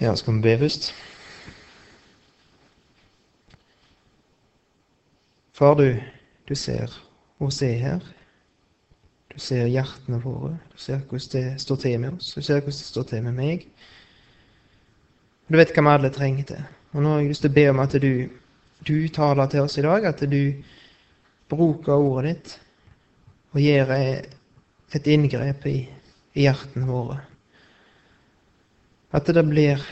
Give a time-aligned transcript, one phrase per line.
[0.00, 0.94] Ja, skal vi be først?
[5.52, 5.96] Far, du,
[6.48, 6.94] du ser
[7.38, 8.06] oss er her.
[9.28, 10.54] Du ser hjertene våre.
[10.72, 12.32] Du ser hvordan det står til med oss.
[12.32, 13.68] Du ser hvordan det står til med meg.
[15.52, 16.64] Du vet hva vi alle trenger til.
[16.94, 18.12] Og nå har jeg lyst til å be om at du,
[18.88, 20.42] du taler til oss i dag, at du
[21.52, 22.56] bruker ordet ditt
[23.52, 25.80] og gjør et inngrep i,
[26.40, 27.20] i hjertene våre.
[29.10, 29.82] At det blir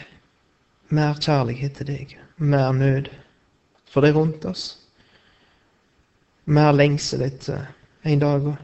[0.95, 3.11] mer kjærlighet til deg, mer nød
[3.91, 4.77] for de rundt oss.
[6.47, 7.67] Mer lengsel etter
[8.07, 8.55] en dag å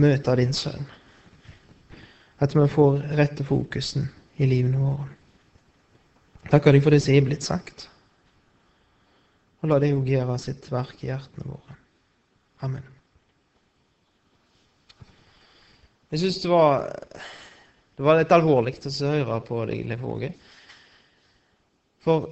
[0.00, 0.88] møte din sønn.
[2.42, 5.06] At vi får rette fokusen i livene våre.
[6.50, 7.86] Takker deg for det som er blitt sagt.
[9.62, 11.78] Og la det òg gjøre sitt verk i hjertene våre.
[12.66, 12.84] Amen.
[16.12, 16.84] Jeg syns det var
[17.94, 20.30] det var litt alvorlig å høre på deg, Leif Åge.
[22.04, 22.26] For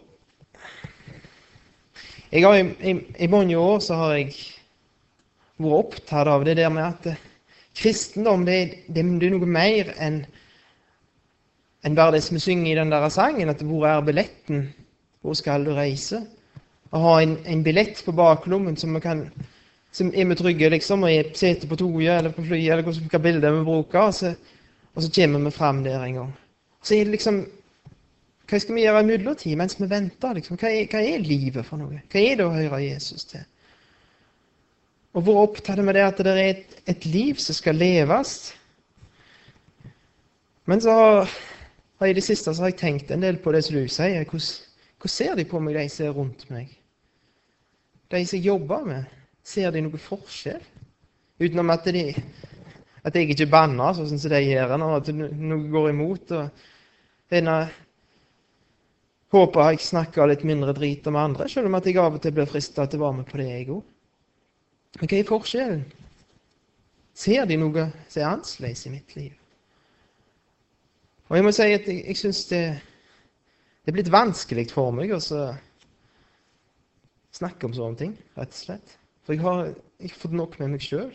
[2.33, 4.33] jeg har i, i, mange år så har jeg
[5.63, 7.13] vært opptatt av det der med at
[7.79, 10.23] kristendom det, det, det er noe mer enn
[11.83, 14.69] enn bare det som vi synger i den der sangen, at hvor er billetten?
[15.23, 16.21] Hvor skal du reise?
[16.95, 19.27] Å ha en, en billett på baklommen som kan
[19.93, 23.23] som er vi trygge, liksom, og er sete på toget eller på flyet, eller hvilket
[23.23, 24.31] bilde vi bruker, så,
[24.95, 26.33] og så kommer vi fram der en gang.
[26.83, 27.45] Så er det liksom
[28.51, 30.35] Hva skal vi gjøre i midlertid mens vi venter?
[30.37, 30.59] Liksom?
[30.61, 32.03] Hva, er, hva, er, livet for noe?
[32.13, 33.47] Hva er det å høre Jesus til?
[35.17, 38.53] Og hvor opptatt er vi det at det er et, et, liv som skal leves?
[40.69, 41.33] Men så har,
[42.03, 44.27] jeg i det siste har jeg tenkt en del på det som du sier.
[44.29, 44.51] Hvordan,
[44.99, 46.77] hvordan ser de på meg, de som er rundt meg?
[48.13, 49.19] De som jeg jobber med?
[49.45, 50.61] Ser de noe forskjell?
[51.41, 52.11] Utenom at, de,
[53.03, 56.35] at jeg ikke banner sånn som de gjør nå, at noe går imot.
[56.39, 57.81] og en av
[59.33, 62.35] Håper jeg snakker litt mindre drit om andre, selv om at jeg av og til
[62.37, 63.79] blir frista til å være med på det, jeg òg.
[65.01, 65.85] Men hva er forskjellen?
[67.17, 69.33] Ser de noe som er annerledes i mitt liv?
[71.31, 75.17] Og jeg må si at jeg, jeg syns det, det, er blitt vanskelig for meg
[75.17, 75.21] å
[77.33, 78.97] snakke om sånne ting, rett og slett.
[79.25, 79.73] For jeg har
[80.05, 81.09] ikke fått nok med meg sjøl.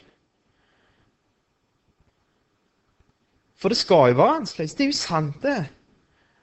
[3.57, 4.73] For det skal jo være annerledes.
[4.73, 5.65] Det er jo sant, det.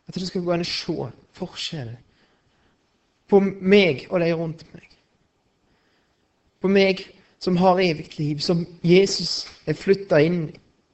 [0.08, 2.00] At det skal gå an å se forskjellen
[3.30, 4.90] på meg og de rundt meg.
[6.60, 7.00] På meg
[7.40, 10.42] som har evig liv, som Jesus er flytta inn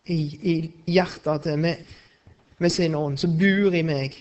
[0.06, 0.20] i,
[0.52, 0.54] i
[0.90, 1.82] hjertet til med,
[2.58, 4.14] med sin ånd, som bor i meg.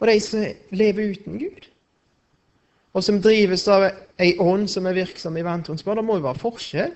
[0.00, 1.68] Og de som lever uten Gud
[2.92, 3.86] og som drives av
[4.20, 6.00] ei ånd som er virksom i vantronsbarn.
[6.00, 6.92] Det må jo være forskjell.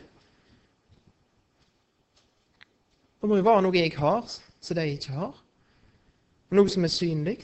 [3.26, 5.30] Det må jo være noe jeg har som de ikke har.
[6.54, 7.40] Noe som er synlig.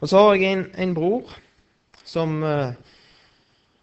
[0.00, 1.34] Og så har jeg en, en bror
[2.00, 2.72] som, uh,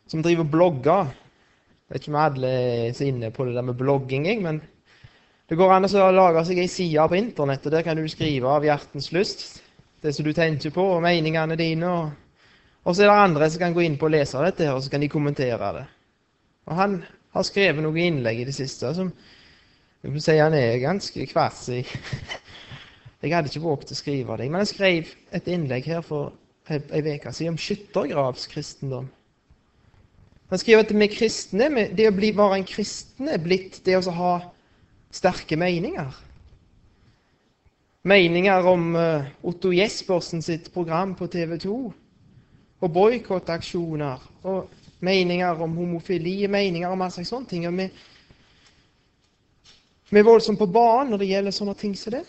[0.09, 1.11] som driver blogger.
[1.13, 4.57] Jeg vet ikke om alle er inne på det der med blogging, men
[5.45, 8.49] det går an å lage seg ei side på internett, og der kan du skrive
[8.49, 9.45] av hjertens lyst
[10.01, 11.93] det som du tenker på, og meningene dine.
[11.93, 12.09] Og,
[12.87, 14.95] og, så er det andre som kan gå inn på og lese dette, og så
[14.95, 15.85] kan de kommentere det.
[16.73, 16.99] Og Han
[17.37, 19.11] har skrevet noen innlegg i det siste som
[20.03, 21.81] jeg må si han er ganske kvass i.
[23.23, 26.35] Jeg hadde ikke våget å skrive det, men jeg skrev et innlegg her for
[26.69, 29.07] ei uke siden om skyttergravskristendom.
[30.51, 34.13] Han skriver at vi kristne, det å bli, være en kristen er blitt det å
[34.19, 34.35] ha
[35.09, 36.13] sterke meninger
[38.07, 41.77] meninger om eh, Otto Jespersen sitt program på TV 2,
[42.77, 44.23] og boikottaksjoner,
[44.99, 47.67] meninger om homofili, meninger om masse sånne ting.
[47.69, 47.87] Og vi,
[50.09, 52.23] vi er voldsomt på banen når det gjelder sånne ting som det.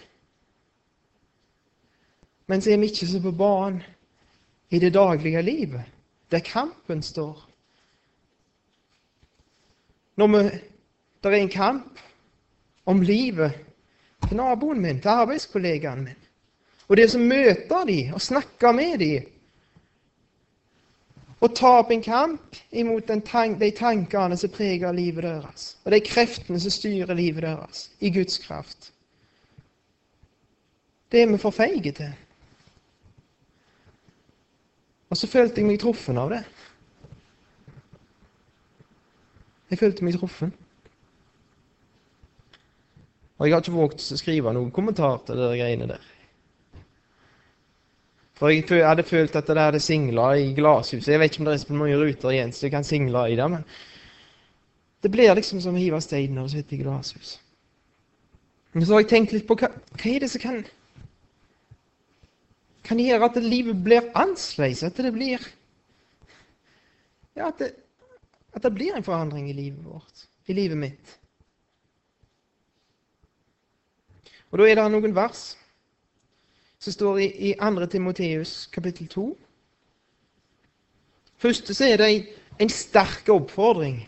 [2.48, 3.82] Men så er vi ikke så på banen
[4.72, 5.84] i det daglige livet,
[6.30, 7.44] der kampen står.
[10.16, 10.42] Når vi,
[11.22, 12.00] det er en kamp
[12.88, 13.52] om livet
[14.28, 16.24] til naboen min, til arbeidskollegaen min.
[16.88, 19.28] Og det som møter dem og snakker med dem
[21.40, 26.00] og ta opp en kamp imot tank, de tankene som preger livet deres, og de
[26.02, 28.92] kreftene som styrer livet deres, i Guds kraft.
[31.12, 32.10] Det er vi for feige til.
[35.08, 36.42] Og så følte jeg meg truffen av det.
[39.70, 40.52] Jeg følte meg truffen.
[43.38, 46.04] Og jeg har ikke våget å skrive noen kommentar til de greiene der.
[48.38, 51.10] For jeg hadde følt at det hadde singla i glasshuset.
[51.10, 53.36] Jeg vet ikke om det er så mange ruter igjen så jeg kan single i
[53.38, 53.64] det, men
[55.02, 57.36] det blir liksom som å hive stein når du sitter i glasshus.
[58.72, 60.62] Men så har jeg tenkt litt på hva, hva er det som kan
[62.88, 65.42] kan gjøre at livet blir annerledes, at det blir
[67.36, 67.72] ja, at det,
[68.56, 71.18] at det blir en forandring i livet vårt, i livet mitt.
[74.48, 75.42] Og Da er det noen vers
[76.78, 77.86] som står i, i 2.
[77.86, 79.38] Timoteus kapittel 2.
[81.38, 82.26] Først så er det
[82.58, 84.00] en, sterk oppfordring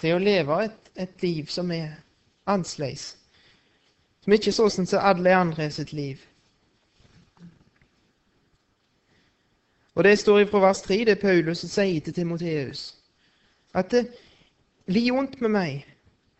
[0.00, 1.98] til å leve et, et liv som er
[2.46, 3.16] annerledes.
[4.24, 6.20] Som ikke er sånn som alle andre sitt liv.
[9.94, 12.94] Og Det står fra vers 3, det er Paulus som sier til Timoteus
[13.74, 14.06] at det
[14.90, 15.84] li ondt med meg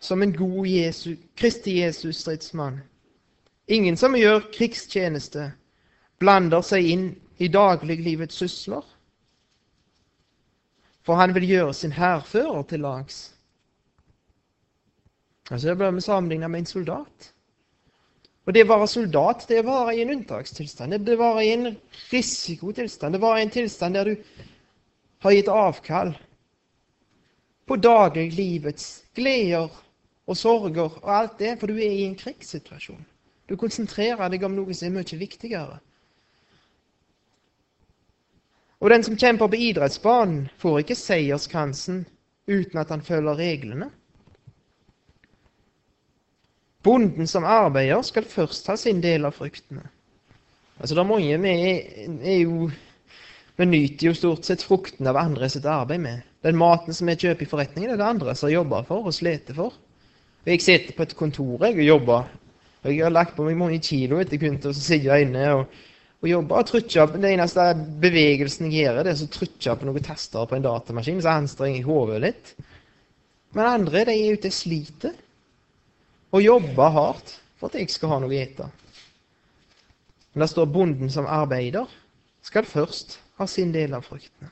[0.01, 2.81] som en god Jesus, Kristi Jesus stridsmann.
[3.71, 5.53] Ingen som gjør krigstjeneste,
[6.19, 7.05] blander seg inn
[7.39, 8.83] i dagliglivets sysler.
[11.07, 13.21] For han vil gjøre sin hærfører til lags.
[15.51, 17.31] Altså, Det blir vi sammenligne med en soldat.
[18.47, 20.99] Og det å være soldat, det varer i en unntakstilstand.
[21.07, 21.77] Det varer i en
[22.11, 23.15] risikotilstand.
[23.15, 24.17] Det varer i en tilstand der du
[25.23, 26.17] har gitt avkall
[27.71, 29.71] på dagliglivets gleder
[30.27, 33.07] og sorger og alt det, for du er i en krigssituasjon.
[33.51, 35.81] Du konsentrerer deg om noe som er mye viktigere.
[38.81, 42.05] Og den som kjemper på idrettsbanen, får ikke seierskransen
[42.47, 43.91] uten at han følger reglene.
[46.87, 49.83] Bonden som arbeider, skal først ha sin del av fruktene.
[50.79, 51.83] Altså, det er mange vi er,
[52.23, 52.71] er jo
[53.61, 56.23] Vi nyter jo stort sett fruktene av andre sitt arbeid med.
[56.41, 59.59] Den maten som vi kjøper i forretningen, er det andre som jobber for og sliter
[59.59, 59.75] for.
[60.49, 62.31] Jeg sitter på et kontor jeg, og jobber.
[62.83, 65.81] Jeg har lagt på meg mange kilo etter jeg begynte å sitte inne og,
[66.23, 66.57] og jobbe.
[66.57, 67.67] og trykke opp, Den eneste
[68.01, 71.21] bevegelsen jeg gjør, det er å trykke på noen taster på en datamaskin.
[71.21, 72.53] Så anstrenger jeg hodet litt.
[73.53, 75.17] Men andre de er ute og sliter
[76.31, 78.69] og jobber hardt for at jeg skal ha noe å ete.
[80.33, 81.91] Men det står bonden som arbeider,
[82.47, 84.49] skal først ha sin del av fruktene.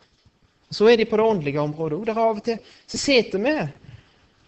[0.69, 2.05] Så er de på det åndelige området òg.
[2.11, 2.59] Der av og til
[2.91, 3.55] så sitter vi,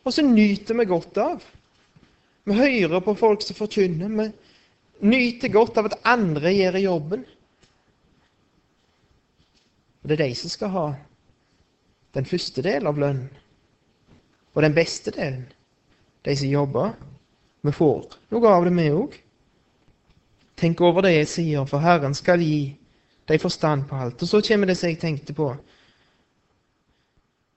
[0.05, 1.47] og så nyter vi godt av.
[2.45, 4.09] Vi hører på folk som forkynner.
[4.09, 7.25] Vi nyter godt av at andre gjør jobben.
[10.03, 10.87] Og Det er de som skal ha
[12.17, 13.31] den første delen av lønnen.
[14.55, 15.47] Og den beste delen.
[16.25, 16.97] De som jobber
[17.61, 19.17] vi får noe av det, vi òg.
[20.61, 22.73] Tenk over det jeg sier, for Herren skal gi
[23.29, 24.21] deg forstand på alt.
[24.21, 25.53] Og så kommer det som jeg tenkte på,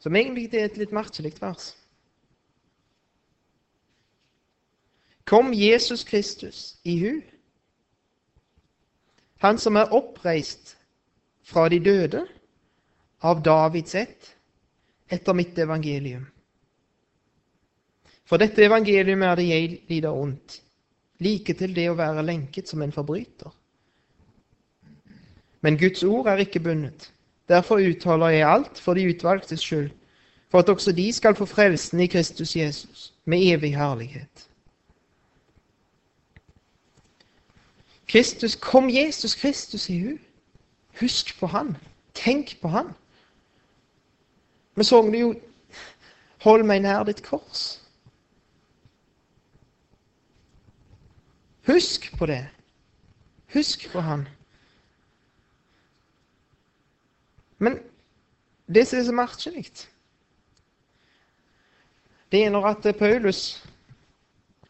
[0.04, 1.72] som egentlig er et litt merkelig vers.
[5.26, 7.22] Kom Jesus Kristus i hu,
[9.44, 10.78] han som er oppreist
[11.44, 12.26] fra de døde,
[13.24, 14.36] av Davids ett,
[15.08, 16.26] etter mitt evangelium.
[18.28, 20.60] For dette evangelium er det jeg lider ondt,
[21.24, 23.52] like til det å være lenket som en forbryter.
[25.64, 27.10] Men Guds ord er ikke bundet.
[27.48, 29.92] Derfor uttaler jeg alt for de utvalgtes skyld,
[30.52, 34.48] for at også de skal få frelsen i Kristus Jesus, med evig herlighet.
[38.14, 40.18] Kristus, Kom Jesus Kristus i hu.
[41.00, 41.78] Husk på Han.
[42.14, 42.94] Tenk på Han.
[44.76, 45.34] Vi så det jo
[46.44, 47.62] Hold meg nær ditt kors.
[51.64, 52.42] Husk på det.
[53.54, 54.26] Husk på han.
[57.64, 57.80] Men
[58.68, 59.72] det som er så merkelig,
[62.32, 63.64] det er når at Paulus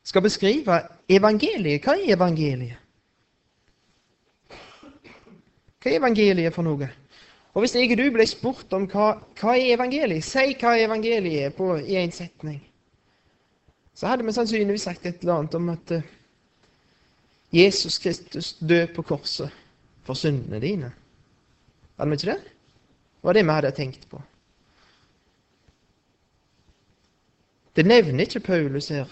[0.04, 1.82] skal beskrive evangeliet.
[1.82, 2.83] Hva er evangeliet?
[5.84, 6.88] Hva er evangeliet for noe?
[7.54, 11.52] Og Hvis og du ble spurt om hva, hva er evangeliet, si hva evangeliet er
[11.54, 12.62] på, i en setning,
[13.94, 15.94] så hadde vi sannsynligvis sagt et eller annet om at
[17.54, 19.54] Jesus Kristus død på korset
[20.08, 20.90] for syndene dine.
[22.00, 22.40] Hadde vi ikke det?
[22.40, 24.22] Det var det vi hadde tenkt på.
[27.76, 29.12] Det nevner ikke Paulus her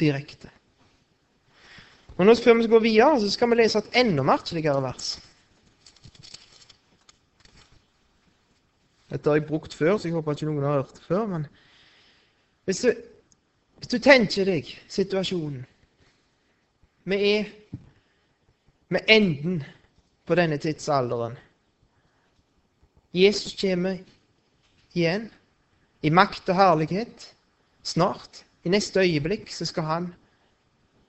[0.00, 0.50] direkte.
[2.16, 5.16] Og nå Før vi går videre, så skal vi lese et enda merkeligere vers.
[9.10, 11.26] Dette har jeg brukt før, så jeg håper ikke noen har hørt det før.
[11.30, 11.46] Men
[12.66, 12.90] hvis du,
[13.78, 15.64] hvis du tenker deg situasjonen
[17.06, 17.44] vi er
[18.90, 19.60] med enden
[20.26, 21.36] på denne tidsalderen.
[23.14, 24.00] Jesus kommer
[24.92, 25.28] igjen
[26.02, 27.28] i makt og herlighet
[27.86, 28.42] snart.
[28.66, 30.08] I neste øyeblikk så skal han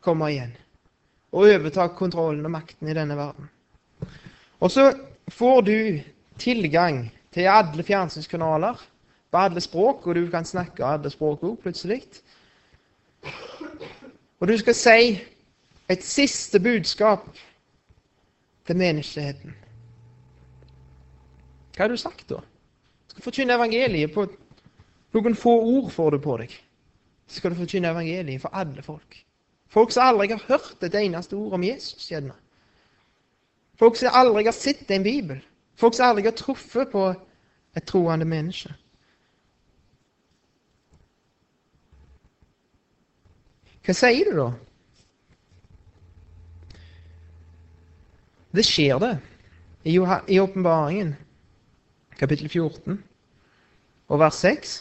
[0.05, 0.53] komme igjen
[1.33, 3.49] og overta kontrollen og makten i denne verden.
[4.61, 4.91] Og så
[5.33, 5.77] får du
[6.39, 8.79] tilgang til alle fjernsynskanaler
[9.31, 12.01] på alle språk, og du kan snakke alle språk òg plutselig.
[14.39, 15.19] Og du skal si
[15.89, 17.27] et siste budskap
[18.65, 19.53] til menneskeheten.
[21.75, 22.41] Hva har du sagt da?
[22.41, 24.25] Du skal forkynne evangeliet på
[25.13, 26.57] noen få ord får du på deg.
[27.27, 29.21] Så skal du forkynne evangeliet for alle folk.
[29.69, 32.09] Folk som aldri har hørt et eneste ord om Jesus.
[32.09, 32.33] gjerne.
[33.77, 35.41] Folk som aldri har sett en bibel.
[35.77, 37.11] Folk som aldri har truffet på
[37.75, 38.71] et troende menneske.
[43.87, 44.47] Hva sier du da?
[48.57, 49.13] Det skjer, det.
[49.87, 51.13] I åpenbaringen,
[52.19, 52.97] kapittel 14
[54.11, 54.73] og vers 6,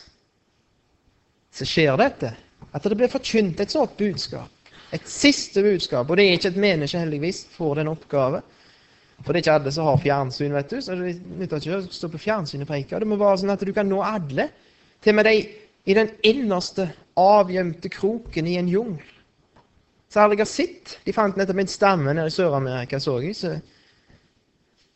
[1.54, 2.32] så skjer dette.
[2.74, 4.50] At det blir forkynt et sånt budskap.
[4.94, 6.08] Et siste budskap.
[6.10, 8.42] Og det er ikke et menneske, heldigvis, får den oppgave.
[9.24, 10.80] For det er ikke alle som har fjernsyn, vet du.
[10.84, 13.00] Så det nytter ikke å stå på fjernsynet og preike.
[13.00, 14.50] Det må være sånn at du kan nå alle.
[15.02, 15.36] Til og med de
[15.86, 19.12] i den innerste, avgjemte kroken i en jungel.
[20.12, 20.98] Så har sett.
[21.04, 23.36] De fant nettopp en stamme nede i Sør-Amerika, så jeg.
[23.36, 23.56] Så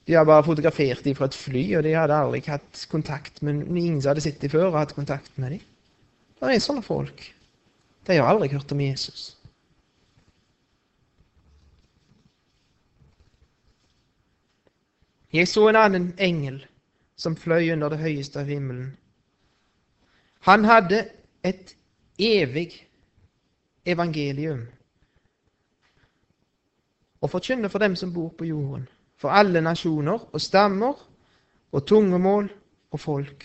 [0.06, 3.66] de har bare fotografert dem fra et fly, og de hadde aldri hatt kontakt med
[3.68, 5.66] ingen som hadde sett dem før og hatt kontakt med dem.
[6.40, 7.22] Det er sånne folk.
[8.08, 9.34] De har aldri hørt om Jesus.
[15.32, 16.66] Jeg så en annen engel
[17.16, 18.96] som fløy under det høyeste av himmelen.
[20.48, 21.04] Han hadde
[21.44, 21.76] et
[22.18, 22.72] evig
[23.86, 24.64] evangelium
[27.20, 28.88] å forkynne for dem som bor på jorden,
[29.20, 30.98] for alle nasjoner og stammer
[31.70, 32.48] og tungemål
[32.90, 33.44] og folk.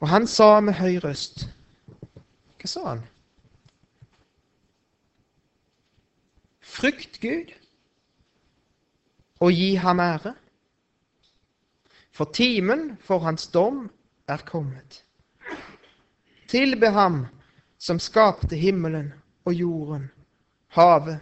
[0.00, 1.48] Og han sa med høy røst
[2.60, 3.04] Hva sa han?
[6.60, 7.54] Frykt Gud
[9.40, 10.34] og gi ham ære.
[12.12, 13.90] For timen for hans dom
[14.28, 15.02] er kommet.
[16.48, 17.26] Tilbe ham
[17.78, 19.12] som skapte himmelen
[19.44, 20.10] og jorden,
[20.68, 21.20] havet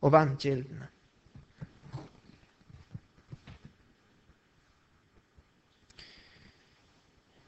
[0.00, 0.88] og vannkildene.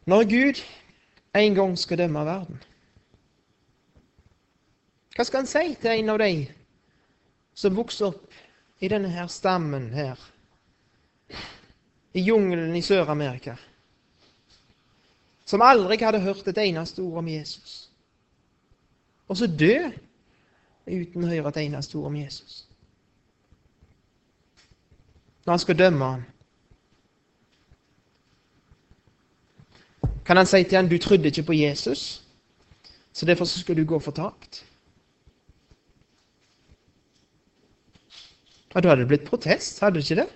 [0.07, 0.63] Når Gud
[1.35, 2.63] en gang skal dømme verden,
[5.17, 6.47] hva skal han si til en av de
[7.57, 8.35] som vokser opp
[8.81, 10.21] i denne her stammen her,
[12.13, 13.57] i jungelen i Sør-Amerika,
[15.47, 17.91] som aldri hadde hørt et eneste ord om Jesus,
[19.29, 19.75] og så dø
[20.87, 22.65] uten å høre et eneste ord om Jesus.
[25.47, 26.23] Når han skal dømme ham.
[30.27, 32.23] Kan han si til ham du trodde ikke på Jesus,
[33.13, 34.66] så derfor skal du gå fortapt?
[38.77, 40.33] Ja, da hadde det blitt protest, hadde det ikke det?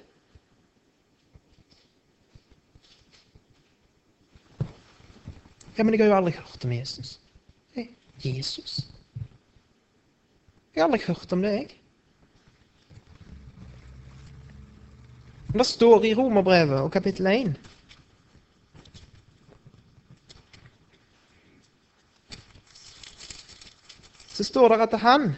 [5.76, 7.11] Ja, men jeg har jo aldri hørt om Jesus.
[7.76, 7.90] Hey,
[8.25, 8.78] Jesus?
[10.73, 11.68] Jeg har aldri hørt om det, jeg.
[15.50, 17.52] Men det står i Romerbrevet og kapittel 1
[24.32, 25.35] Så står det at han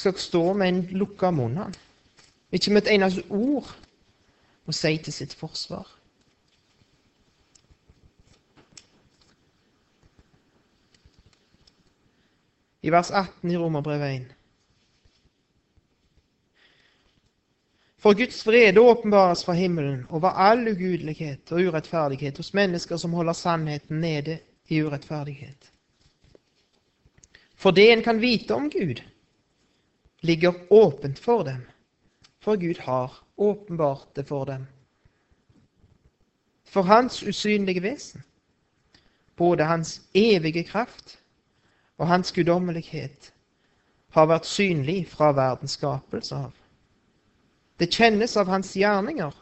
[0.00, 1.76] skal stå med en lukka munn, han.
[2.52, 3.68] Ikke med et eneste ord
[4.66, 5.88] å si til sitt forsvar.
[12.80, 14.28] I vers 18 i Romerbrevet 1.
[18.00, 23.36] For Guds vrede åpenbares fra himmelen over all ugudelighet og urettferdighet hos mennesker som holder
[23.36, 24.38] sannheten nede
[24.72, 25.68] i urettferdighet.
[27.60, 29.02] For det en kan vite om Gud,
[30.20, 31.66] ligger åpent for dem,
[32.40, 34.66] for Gud har åpenbart det for dem.
[36.64, 38.22] For Hans usynlige vesen,
[39.36, 41.18] både Hans evige kraft
[41.98, 43.32] og Hans guddommelighet,
[44.10, 46.54] har vært synlig fra verdens skapelse av.
[47.78, 49.34] Det kjennes av Hans gjerninger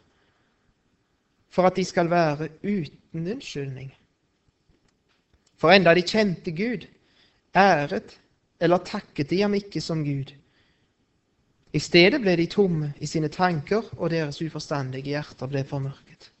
[1.49, 3.89] for at de skal være uten unnskyldning.
[5.57, 6.85] For enda de kjente Gud,
[7.57, 8.19] æret
[8.61, 10.31] eller takket de ham ikke som Gud,
[11.73, 16.31] i stedet ble de tomme i sine tanker, og deres uforstandige hjerter ble formørket.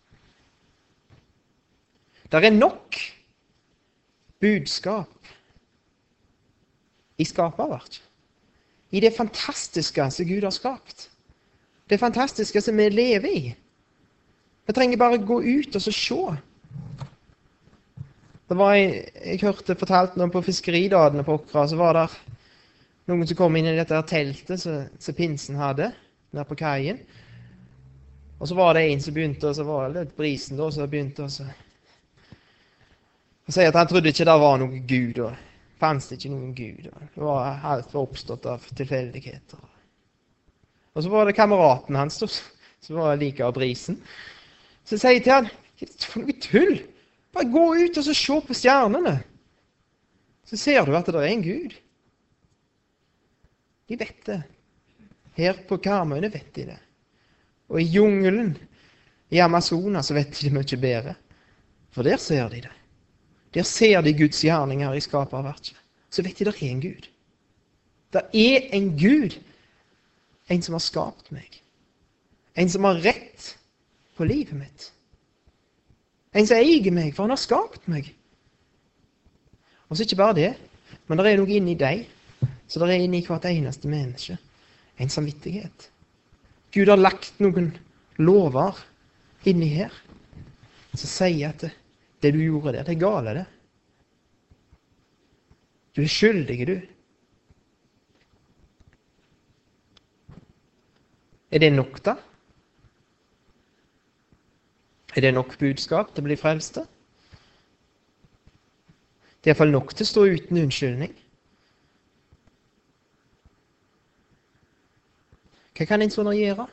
[2.31, 2.97] Der er nok
[4.41, 5.29] budskap
[7.17, 8.01] i skaperverket.
[8.91, 11.09] I det fantastiske som Gud har skapt.
[11.89, 13.55] Det fantastiske som vi lever i.
[14.65, 16.21] Vi trenger bare gå ut og så se.
[18.49, 22.13] Det var jeg, jeg hørte fortalt noe på fiskeridagene på Åkra, så var der
[23.09, 25.91] noen som kom inn i dette teltet som pinsen hadde,
[26.35, 26.99] der på kaien.
[28.39, 30.89] Og så var det en som begynte, og så var det litt brisen da, som
[30.89, 31.29] begynte å
[33.49, 35.19] si at han trodde ikke det var noen Gud.
[35.25, 35.33] Og
[35.81, 36.85] fantes det ikke noen Gud.
[36.85, 39.65] Det var, alt var oppstått av tilfeldigheter.
[40.95, 43.99] Og så var det kameraten hans som var like av brisen.
[44.85, 45.51] Så jeg sier til han
[46.03, 46.79] For noe tull!
[47.31, 49.19] Bare gå ut og så se på stjernene.
[50.49, 51.75] Så ser du at det er en Gud.
[53.89, 54.41] De vet det.
[55.39, 56.79] Her på Karmøyene vet de det.
[57.69, 58.53] Og i jungelen,
[59.29, 61.15] i Amazonas, så vet de det mye bedre.
[61.93, 62.75] For der ser de det.
[63.53, 65.77] Der ser de Guds gjerninger i skaperverket.
[66.09, 67.09] Så vet de det er en Gud.
[68.13, 69.37] Det er en Gud,
[70.49, 71.61] en som har skapt meg.
[72.57, 73.55] En som har rett
[74.17, 74.89] på livet mitt.
[76.33, 78.09] En som eier meg, for han har skapt meg.
[79.89, 80.49] Og så ikke bare det,
[81.07, 82.05] men det er noe inni deg,
[82.69, 84.37] så det er inni hvert eneste menneske.
[84.99, 85.89] En samvittighet.
[86.75, 87.71] Gud har lagt noen
[88.21, 88.77] lover
[89.49, 89.93] inni her
[90.93, 93.45] som sier at det, du gjorde der, det er gale, det.
[95.95, 96.75] Du er skyldig, du.
[101.49, 102.17] Er det nok, da?
[105.15, 106.85] Er det nok budskap til å bli frelste?
[109.39, 111.15] Det er iallfall nok til å stå uten unnskyldning.
[115.79, 116.65] Hva kan en sånn gjøre?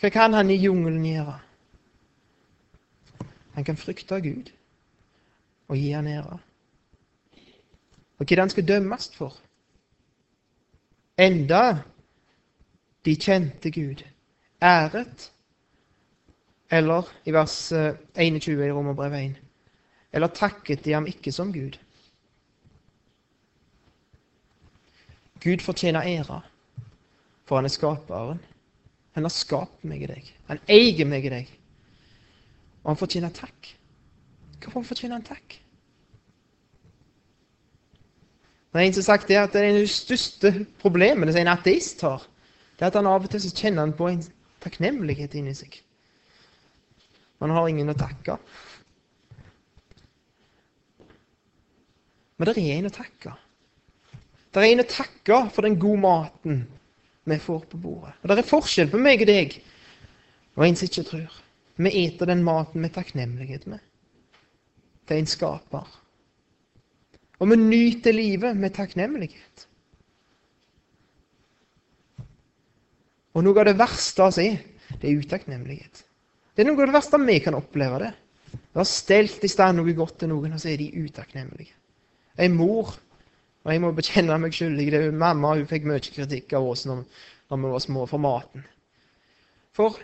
[0.00, 1.38] Hva kan han i jungelen gjøre?
[3.56, 4.50] Han kan frykte Gud
[5.70, 6.36] og gi han ære.
[8.20, 9.38] Og hva er det han skal dømmes for?
[11.16, 11.62] Enda
[13.08, 14.04] de kjente Gud,
[14.60, 15.30] æret
[16.70, 19.38] eller i vers 21 eh, i Romerbrevet 1
[20.12, 21.78] Eller takket de ham ikke som Gud?
[25.40, 26.42] Gud fortjener ære,
[27.50, 28.38] for han er skaperen.
[29.18, 30.28] Han har skapt meg i deg.
[30.46, 31.50] Han eier meg i deg.
[32.84, 33.72] Og han fortjener takk.
[34.60, 35.56] Hvorfor fortjener han takk?
[38.70, 42.04] Det er en som har sagt det at det er det største problemet en ateist
[42.06, 42.22] har,
[42.78, 44.22] det er at han av og til kjenner han på en
[44.62, 45.74] takknemlighet inni seg.
[47.42, 48.38] Man har ingen å takke.
[52.38, 53.34] Men det er en å takke.
[54.54, 56.62] Det er en å takke for den gode maten
[57.24, 58.14] vi får på bordet.
[58.22, 59.60] Og Det er forskjell på meg og deg
[60.56, 61.40] og en som ikke tror.
[61.80, 63.80] Vi eter den maten med takknemlighet med.
[65.08, 65.86] Det er en skaper.
[67.40, 69.66] Og vi nyter livet med takknemlighet.
[73.34, 74.58] Og noe av det verste av seg,
[75.00, 76.02] det er utakknemlighet.
[76.52, 77.98] Det er noe av det verste vi kan oppleve.
[78.02, 78.12] det.
[78.50, 81.72] Vi har stelt i stand noe godt til noen, og så er de utakknemlige.
[82.36, 82.92] En mor
[83.64, 84.86] og jeg må bekjenne meg skyldig.
[84.92, 87.02] det er Mamma hun fikk mye kritikk av oss når,
[87.50, 88.64] når vi var små, for maten.
[89.76, 89.98] For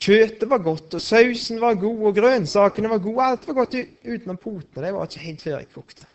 [0.00, 3.26] kjøttet var godt, og sausen var god, og grønnsakene var gode.
[3.26, 3.76] Alt var godt
[4.06, 4.86] utenom potene.
[4.86, 6.08] De var ikke helt ferdigkokte.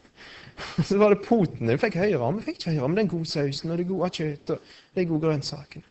[0.88, 2.40] Så var det potene vi fikk høre om.
[2.40, 5.26] Vi fikk ikke høre om den gode sausen og det gode kjøttet og de gode
[5.28, 5.86] grønnsakene.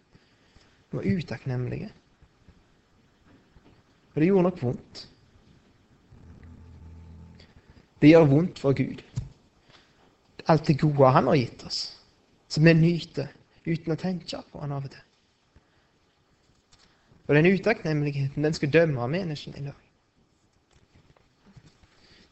[0.90, 1.94] De var utakknemlige.
[4.10, 5.06] Og det gjorde nok vondt.
[8.02, 9.04] Det gjør vondt for Gud.
[10.50, 11.80] Alt det gode Han har gitt oss,
[12.48, 13.30] som vi nyter
[13.66, 15.06] uten å tenke på Han av og til.
[17.30, 19.78] Og den utakknemligheten, den skal dømme menneskene i dag.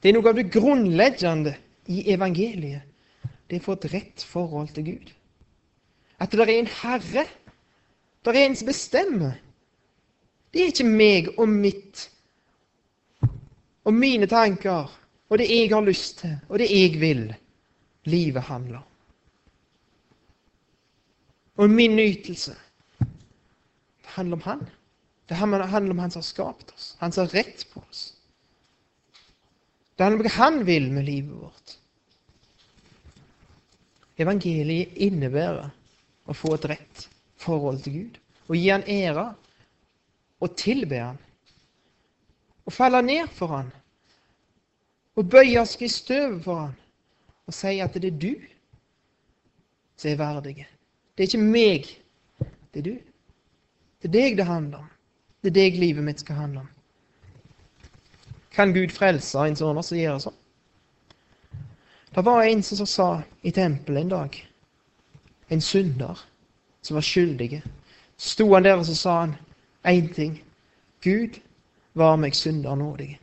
[0.01, 1.53] Det er noe av det grunnleggende
[1.93, 2.81] i evangeliet.
[3.47, 5.11] Det er å få et rett forhold til Gud.
[6.17, 7.27] At det er en Herre.
[8.25, 9.37] Det er en som bestemmer.
[10.51, 12.07] Det er ikke meg og mitt
[13.87, 14.89] og mine tanker
[15.29, 17.27] og det jeg har lyst til, og det jeg vil,
[18.07, 18.93] livet handler om.
[21.57, 22.53] Og min nytelse.
[22.99, 24.67] Det handler om Han.
[25.27, 28.13] Det handler om Han som har skapt oss, Han som har rett på oss.
[29.95, 31.77] Det handler om hva Han vil med livet vårt.
[34.17, 35.69] Evangeliet innebærer
[36.25, 38.15] å få et rett forhold til Gud
[38.47, 39.27] Å gi Han ære
[40.39, 41.19] og tilbe Han.
[42.67, 43.71] Å falle ned for Han.
[45.17, 46.75] Og bøye seg i støvet for Han.
[47.47, 48.33] Og si at det er du
[49.97, 50.67] som er verdig.
[51.17, 51.87] Det er ikke meg,
[52.73, 52.97] det er du.
[54.01, 54.89] Det er deg det handler om.
[55.41, 56.73] Det er deg livet mitt skal handle om.
[58.53, 60.37] Kan Gud frelse en sånn som gjør sånn?
[62.13, 63.07] Det var en som sa
[63.45, 64.37] i tempelet en dag,
[65.53, 66.17] en synder
[66.81, 67.61] som var skyldig.
[68.17, 69.35] Sto han der og så sa han
[69.85, 70.39] én ting.
[71.05, 71.37] Gud
[71.93, 73.19] var meg synder nådig.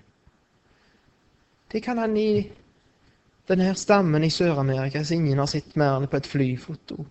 [1.73, 2.47] Det kan han i
[3.49, 7.05] denne stammen i Sør-Amerika som ingen har sett mer enn på et flyfoto.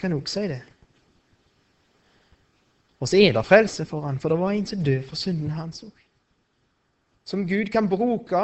[0.00, 0.62] Kan òg si det.
[3.02, 5.50] Og så er det frelse for han, for det var en som døde for synden
[5.50, 5.92] hans òg.
[7.24, 8.42] Som Gud kan bruke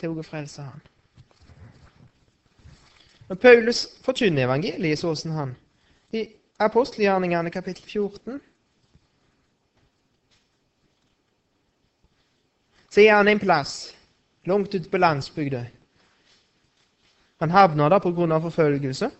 [0.00, 0.82] til å frelse han.
[3.30, 5.56] Når Paulus forkynner evangeliet, så som han
[6.12, 6.26] i
[6.58, 8.40] apostelgjerningene kapittel 14
[12.90, 13.94] Så er han en plass
[14.50, 15.60] langt ute på landsbygda.
[17.40, 18.38] Han havna der pga.
[18.38, 19.10] forfølgelse.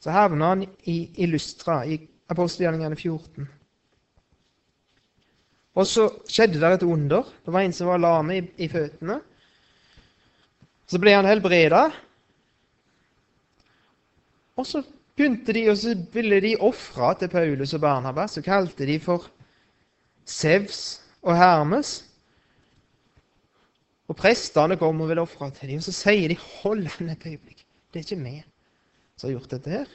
[0.00, 3.48] Så havna han i, i Lystra, i apostelgjerningene 14.
[5.74, 7.22] Og så skjedde det et under.
[7.44, 9.20] Det var en som var lame i, i føttene.
[10.86, 11.86] Så ble han helbreda.
[14.56, 14.82] Og så
[15.16, 18.36] begynte de, og så ville de ofre til Paulus og Barnabas.
[18.36, 19.30] Så kalte de for
[20.28, 22.02] Sevs og Hermes.
[24.08, 27.26] Og prestene kom og ville ofre til dem, og så sier de 'hold an et
[27.26, 27.61] øyeblikk'.
[27.92, 28.38] Det er ikke vi
[29.16, 29.90] som har gjort dette her.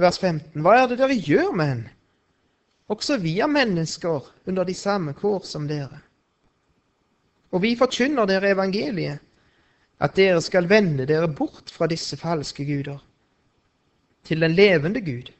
[0.00, 0.60] Vers 15.
[0.62, 1.96] Hva er det dere gjør med henne?
[2.90, 6.00] Også vi er mennesker under de samme kår som dere.
[7.50, 9.20] Og vi forkynner dere evangeliet,
[10.00, 12.98] at dere skal vende dere bort fra disse falske guder,
[14.24, 15.30] til den levende Gud,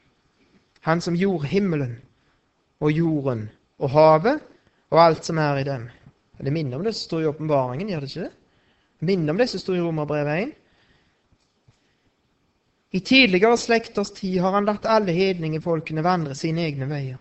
[0.81, 1.99] Han som gjorde himmelen
[2.79, 4.39] og jorden og havet
[4.89, 5.89] og alt som er i dem.
[6.41, 8.31] Det minner om det som står i åpenbaringen, gjør det ikke det?
[8.99, 10.55] Minner om det som står i Romerbrevet 1.
[12.91, 17.19] I tidligere slekters tid har han latt alle hedningefolkene vandre sine egne veier.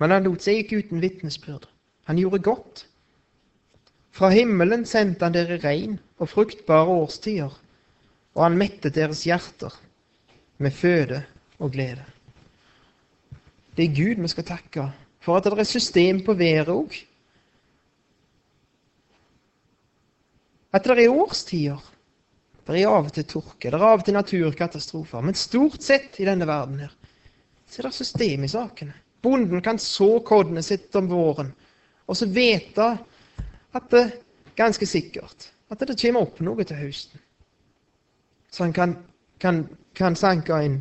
[0.00, 1.66] Men han lot seg ikke uten vitnesbyrd.
[2.08, 2.84] Han gjorde godt.
[4.12, 7.52] Fra himmelen sendte han dere regn og fruktbare årstider,
[8.36, 9.76] og han mettet deres hjerter
[10.60, 11.22] med føde
[11.58, 12.04] og glede.
[13.76, 16.96] Det er Gud vi skal takke for at det er system på været òg.
[20.72, 21.80] At det er årstider.
[22.66, 25.22] Det er av og til tørke, det er av og til naturkatastrofer.
[25.26, 26.92] Men stort sett i denne verden her,
[27.66, 28.94] så er det system i sakene.
[29.22, 31.50] Bonden kan så kornet sitt om våren,
[32.06, 32.86] og så vite
[33.76, 34.04] at det
[34.58, 37.20] ganske sikkert at det kommer opp noe til høsten.
[38.50, 38.96] Så han kan,
[39.38, 39.62] kan,
[39.94, 40.80] kan sanke inn.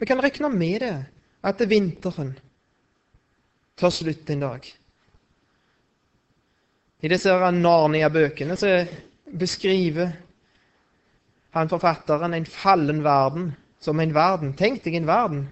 [0.00, 0.94] Vi kan regne med det,
[1.44, 2.32] at det vinteren
[3.76, 4.70] tar slutt en dag.
[7.04, 8.70] I disse Narnia-bøkene så
[9.28, 10.14] beskriver
[11.54, 14.54] han forfatteren en fallen verden som en verden.
[14.58, 15.46] Tenk deg en verden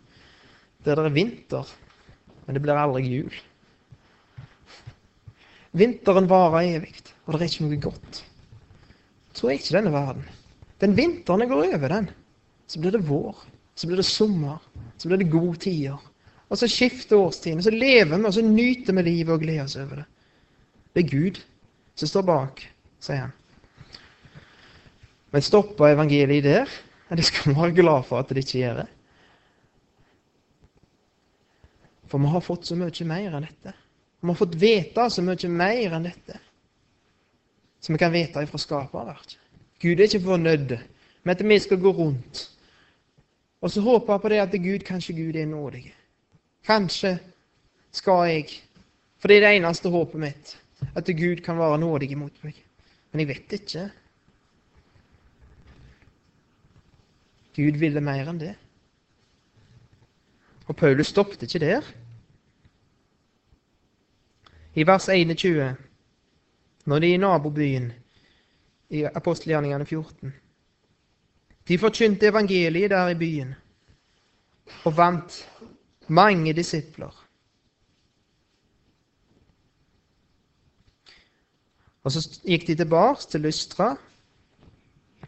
[0.82, 1.68] der det er vinter,
[2.44, 3.34] men det blir aldri jul.
[5.78, 8.22] Vinteren varer evig, og det er ikke noe godt.
[9.32, 10.26] Så er ikke denne verden.
[10.82, 12.10] Den vinteren går over, den.
[12.66, 13.38] Så blir det vår.
[13.78, 14.58] Så blir det sommer.
[14.98, 16.02] Så blir det gode tider.
[16.50, 17.62] Og så skifter årstidene.
[17.64, 20.08] Så lever vi, og så nyter vi livet og gleder oss over det.
[20.92, 21.40] Det er Gud
[21.96, 22.60] som står bak,
[23.00, 23.36] sier han.
[25.32, 26.72] Men stopper evangeliet der?
[27.12, 28.82] Det skal vi være glad for at det ikke gjør.
[28.82, 28.88] det.
[32.08, 33.74] For vi har fått så mye mer enn dette.
[34.20, 36.40] Vi har fått vite så mye mer enn dette
[37.82, 39.38] som vi kan vite ifra skaperverket.
[39.82, 40.76] Gud er ikke fornøyd
[41.24, 42.44] med at vi skal gå rundt
[43.62, 45.86] og så håpe på det at Gud, kanskje Gud er nådig.
[46.66, 47.18] Kanskje
[47.92, 48.60] skal jeg
[49.22, 50.56] For det er det eneste håpet mitt,
[50.98, 52.56] at Gud kan være nådig imot meg.
[53.12, 53.84] Men jeg vet ikke.
[57.56, 58.54] Gud ville mer enn det.
[60.66, 61.88] Og Paulus stoppet ikke der
[64.74, 65.76] i vers 21,
[66.86, 67.90] når de i nabobyen
[68.90, 70.32] i apostelgjerningene 14.
[71.68, 73.54] De forkynte evangeliet der i byen
[74.84, 75.36] og vant
[76.08, 77.12] mange disipler.
[82.02, 83.96] Og Så gikk de tilbake til Lystra,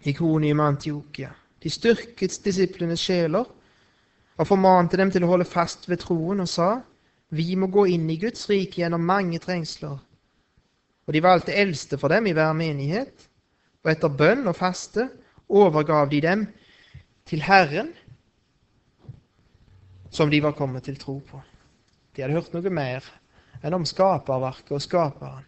[0.04, 1.30] Ikonium Antiokia.
[1.64, 3.48] De styrket disiplenes sjeler
[4.36, 6.82] og formante dem til å holde fast ved troen og sa:"
[7.34, 9.96] Vi må gå inn i Guds rike gjennom mange trengsler.
[11.06, 13.26] Og de valgte eldste for dem i hver menighet,
[13.82, 15.08] og etter bønn og faste
[15.48, 16.44] overgav de dem
[17.26, 17.90] til Herren,
[20.10, 21.40] som de var kommet til tro på.
[22.14, 23.08] De hadde hørt noe mer
[23.64, 25.44] enn om skaperverket og skaperen.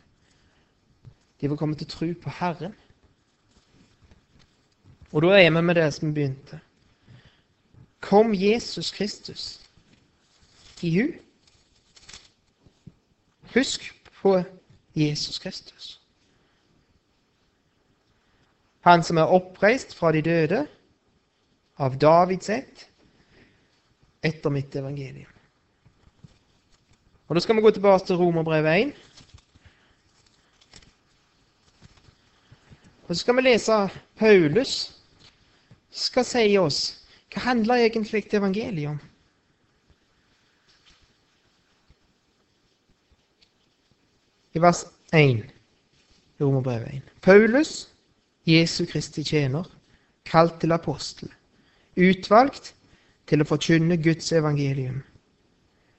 [1.41, 2.75] De var kommet til tro på Herren.
[5.17, 6.59] Og da er vi med det som begynte.
[8.05, 9.61] Kom Jesus Kristus
[10.85, 11.07] i hu
[13.55, 14.43] Husk på
[14.95, 16.01] Jesus Kristus.
[18.81, 20.67] Han som er oppreist fra de døde,
[21.77, 22.89] av Davids ett,
[24.21, 25.33] etter mitt evangelium.
[27.29, 28.93] Og Da skal vi gå tilbake til Romerbrevet 1.
[33.09, 34.96] Og så skal vi lese Paulus
[35.97, 36.81] skal si oss
[37.33, 39.01] hva handler egentlig evangeliet om.
[44.57, 45.45] i vers 1
[46.39, 47.03] i Romerbrevet 1.
[47.23, 47.89] Paulus,
[48.47, 49.65] Jesu Kristi tjener,
[50.25, 51.29] kalt til apostel,
[51.97, 52.73] utvalgt
[53.29, 55.03] til å forkynne Guds evangelium,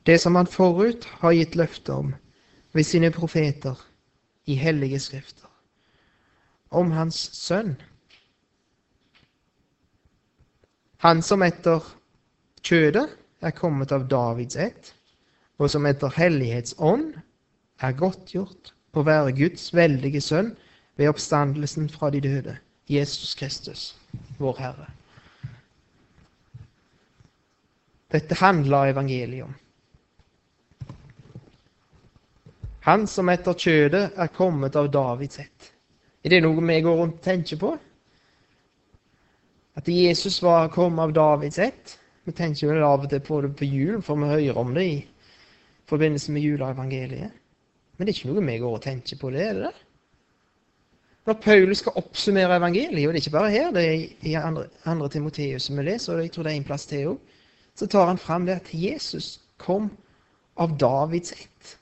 [0.10, 2.16] det som han forut har gitt løfte om
[2.74, 3.78] ved sine profeter
[4.50, 5.50] i hellige skrifter,
[6.72, 7.76] om hans sønn.
[11.06, 11.84] Han som etter
[12.66, 13.06] kjødet
[13.46, 14.94] er kommet av Davids ett,
[15.62, 17.12] og som etter hellighetsånd
[17.86, 20.56] er godtgjort på å være Guds veldige sønn
[20.98, 22.58] ved oppstandelsen fra de døde,
[22.90, 23.92] Jesus Kristus,
[24.42, 24.90] vår Herre.
[28.14, 29.56] Dette handler evangeliet om.
[32.88, 35.74] Han som etter kjødet er kommet av Davids ett.
[36.24, 37.74] Er det noe vi går rundt og tenker på?
[39.78, 42.00] At Jesus var kommet av Davids ett?
[42.24, 44.86] Vi tenker vel av og til på det på jul, for vi hører om det
[44.86, 44.96] i
[45.88, 47.36] forbindelse med juleevangeliet.
[47.98, 49.84] Men det er ikke noe vi går og tenker på, det er det det?
[51.28, 54.68] Når Paulus skal oppsummere evangeliet, og det er ikke bare her, det er i andre,
[54.88, 57.34] andre Timoteus som vi leser, og jeg tror det er en plass til òg,
[57.78, 59.90] så tar han fram det at Jesus kom
[60.58, 61.74] av Davids ett.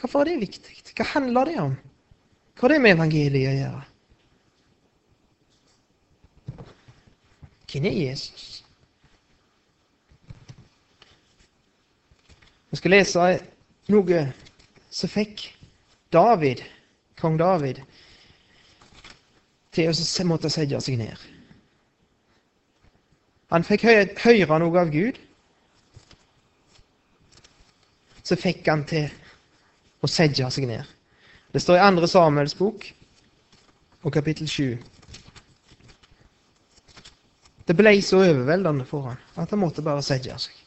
[0.00, 0.76] Hvorfor er det viktig?
[0.94, 1.74] Hva handler det om?
[2.54, 3.82] Hva har det med evangeliet å gjøre?
[7.74, 8.64] Hvem er Jesus?
[12.70, 13.24] Vi skal lese
[13.90, 14.20] noe
[14.94, 15.42] som fikk
[16.14, 16.62] David,
[17.18, 17.80] kong David,
[19.74, 21.18] til å måtte sette seg ned.
[23.50, 25.18] Han fikk høre noe av Gud.
[28.22, 29.10] Så fikk han til
[29.98, 30.86] å sette seg ned.
[31.50, 32.06] Det står i 2.
[32.06, 32.86] Samuels bok
[34.06, 34.93] og kapittel 7.
[37.68, 40.60] Det ble så overveldende for han at han måtte bare sette seg.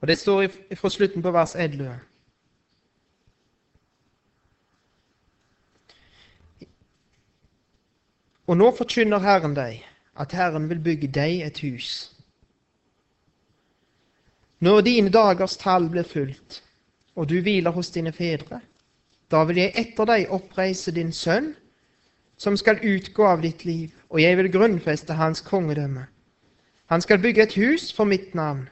[0.00, 1.98] Og Det står fra slutten på vers 11.
[8.46, 9.84] Og nå forkynner Herren deg
[10.20, 11.90] at Herren vil bygge deg et hus.
[14.60, 16.62] Når dine dagers tall blir fulgt,
[17.20, 18.62] og du hviler hos dine fedre,
[19.30, 21.52] da vil jeg etter deg oppreise din sønn,
[22.40, 26.06] som skal utgå av ditt liv, og jeg vil grunnfeste hans kongedømme.
[26.88, 28.64] Han skal bygge et hus for mitt navn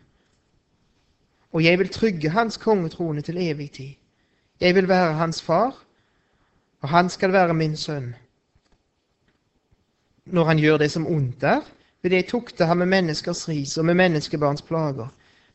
[1.52, 3.94] og jeg vil trygge hans kongetrone til evig tid.
[4.60, 5.84] Jeg vil være hans far,
[6.80, 8.14] og han skal være min sønn.
[10.24, 11.60] Når han gjør det som ondt er,
[12.02, 15.08] vil jeg tukte ham med menneskers ris og med menneskebarns plager.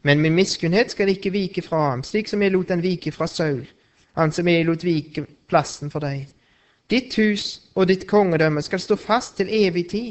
[0.04, 3.28] Men min miskunnhet skal ikke vike fra ham, slik som jeg lot den vike fra
[3.28, 3.64] Saul,
[4.20, 6.26] han som jeg lot vike plassen for deg.
[6.92, 10.10] Ditt hus og ditt kongedømme skal stå fast til evig tid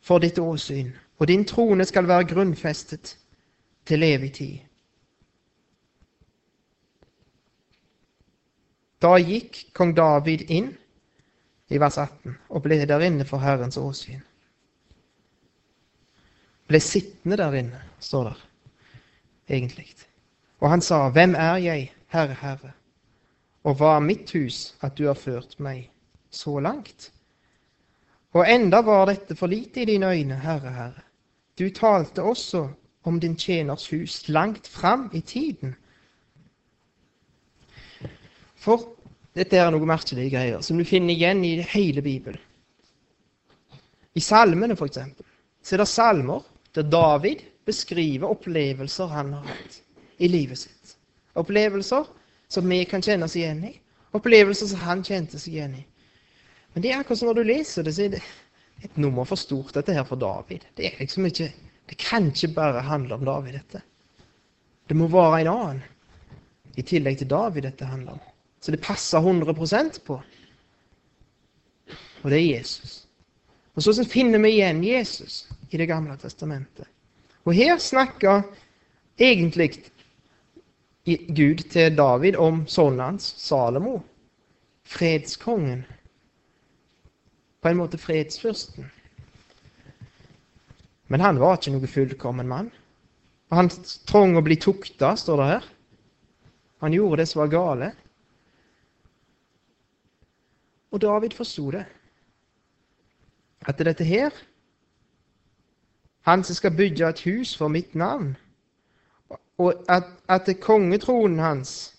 [0.00, 3.16] for ditt åsyn, og din trone skal være grunnfestet
[3.84, 4.56] til evig tid.
[9.04, 10.72] Da gikk kong David inn
[11.68, 14.24] i vers 18 og ble der inne for Herrens åsyn.
[16.64, 18.42] Ble sittende der inne, står der
[19.48, 19.94] egentlig.
[20.60, 22.72] Og han sa, Hvem er jeg, Herre, Herre,
[23.64, 25.88] og hva er mitt hus at du har ført meg
[26.30, 27.10] så langt?
[28.34, 31.04] Og enda var dette for lite i dine øyne, Herre, Herre.
[31.58, 32.68] Du talte også
[33.04, 35.76] om din tjeners hus langt fram i tiden.
[38.56, 38.82] For
[39.36, 42.40] dette er noe merkelige greier som du finner igjen i hele Bibelen.
[44.14, 44.98] I salmene, f.eks.,
[45.62, 49.80] så er det salmer der David beskriver opplevelser han har hatt
[50.16, 50.96] i livet sitt.
[51.34, 52.06] Opplevelser
[52.48, 53.72] som vi kan kjenne oss igjen i.
[54.14, 55.84] Opplevelser som han kjente seg igjen i.
[56.72, 58.22] Men det er akkurat som når du leser det, så er det
[58.84, 60.66] et nummer for stort, dette her for David.
[60.76, 61.52] Det er liksom ikke
[61.84, 63.82] Det kan ikke bare handle om David, dette.
[64.88, 65.82] Det må være en annen.
[66.76, 68.22] I tillegg til David dette handler om.
[68.60, 70.16] Så det passer 100 på.
[72.22, 73.06] Og det er Jesus.
[73.74, 76.88] Og så finner vi igjen Jesus i Det gamle testamentet.
[77.44, 78.42] Og her snakker
[79.20, 79.70] egentlig
[81.04, 83.98] Gud til David om sønnen hans, Salomo,
[84.88, 85.84] fredskongen.
[87.60, 88.88] På en måte fredsfyrsten.
[91.12, 92.70] Men han var ikke noe fullkommen mann.
[93.52, 93.68] Han
[94.08, 95.68] trong å bli tukta, står det her.
[96.84, 97.90] Han gjorde det som var gale.
[100.92, 101.84] Og David forsto det.
[103.68, 104.32] At dette her
[106.24, 108.36] Han som skal bygge et hus for mitt navn,
[109.58, 111.94] og at, at kongetronen hans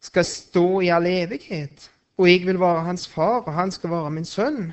[0.00, 4.10] skal stå i all evighet, og jeg vil være hans far, og han skal være
[4.10, 4.72] min sønn.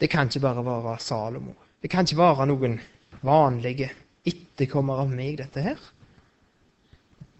[0.00, 1.52] Det kan ikke bare være Salomo.
[1.82, 2.80] Det kan ikke være noen
[3.22, 3.90] vanlige
[4.26, 5.78] etterkommere av meg, dette her.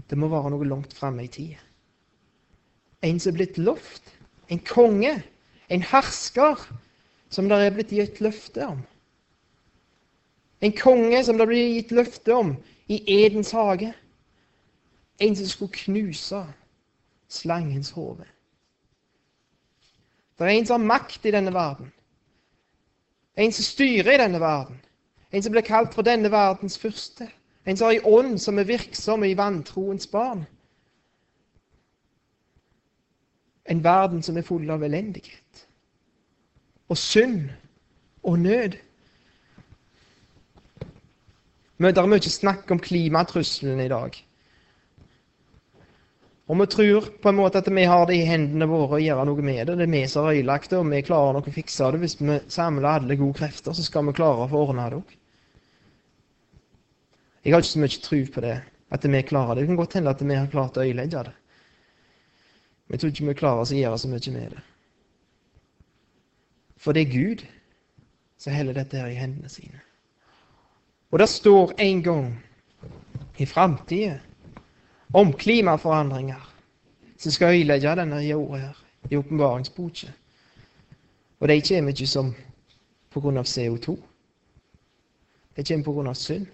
[0.07, 1.57] Det må være noe langt framme i tid.
[3.03, 4.13] En som er blitt lovt.
[4.53, 5.17] En konge.
[5.73, 6.61] En hersker
[7.33, 8.83] som det er blitt gitt løfte om.
[10.63, 12.53] En konge som det blir gitt løfte om
[12.93, 13.95] i Edens hage.
[15.19, 16.45] En som skulle knuse
[17.33, 18.29] slangens hode.
[20.39, 21.93] Det er en som har makt i denne verden.
[23.37, 24.81] En som styrer i denne verden.
[25.33, 27.29] En som blir kalt for denne verdens første.
[27.67, 30.45] En som har en ånd som er virksom i vantroens barn.
[33.71, 35.67] En verden som er full av elendighet
[36.93, 37.47] og synd
[38.23, 38.75] og nød.
[41.83, 44.19] Det er mye snakk om klimatrusselen i dag.
[46.51, 49.25] Og vi tror på en måte at vi har det i hendene våre å gjøre
[49.25, 49.77] noe med det.
[49.79, 52.01] Det er vi som har ødelagt det, og vi klarer nok å fikse det.
[52.03, 55.15] Hvis vi samler alle gode krefter, så skal vi klare å få ordna det òg.
[57.43, 58.57] Jeg har ikke så mye tro på det,
[58.95, 59.63] at vi klarer det.
[59.65, 61.35] Det kan godt hende at vi har klart å ødelegge det.
[62.93, 64.63] Jeg tror ikke vi klarer å gjøre så mye med det.
[66.77, 67.45] For det er Gud
[68.37, 69.81] som heller dette her i hendene sine.
[71.13, 72.27] Og det står en gang
[73.41, 74.19] i framtida
[75.15, 76.49] om klimaforandringer
[77.17, 80.13] som skal ødelegge denne jorda her i åpenbaringsboka.
[81.41, 82.35] Og de kommer ikke som
[83.15, 83.97] av CO2.
[85.57, 86.47] De kommer av synd.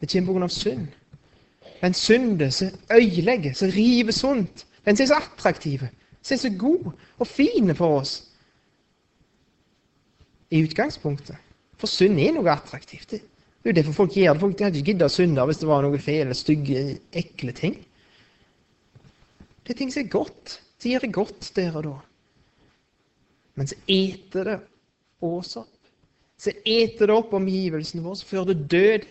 [0.00, 0.88] Det kommer av synd.
[1.82, 4.66] Den synde som ødelegger, som river sunt.
[4.84, 5.80] Den som er så attraktiv,
[6.22, 8.22] som er så god og fin for oss
[10.50, 11.36] i utgangspunktet.
[11.76, 13.10] For synd er noe attraktivt.
[13.10, 13.20] Det
[13.66, 14.40] er jo derfor folk gjør det.
[14.40, 17.76] Folk hadde ikke giddet å synde hvis det var noe feil, stygge, ekle ting.
[19.66, 20.60] Det er ting som er godt.
[20.78, 21.96] Som gjør det godt der og da.
[23.56, 24.58] Men så eter det
[25.24, 25.72] oss opp.
[26.38, 29.06] Så eter det opp omgivelsene våre, så fører det død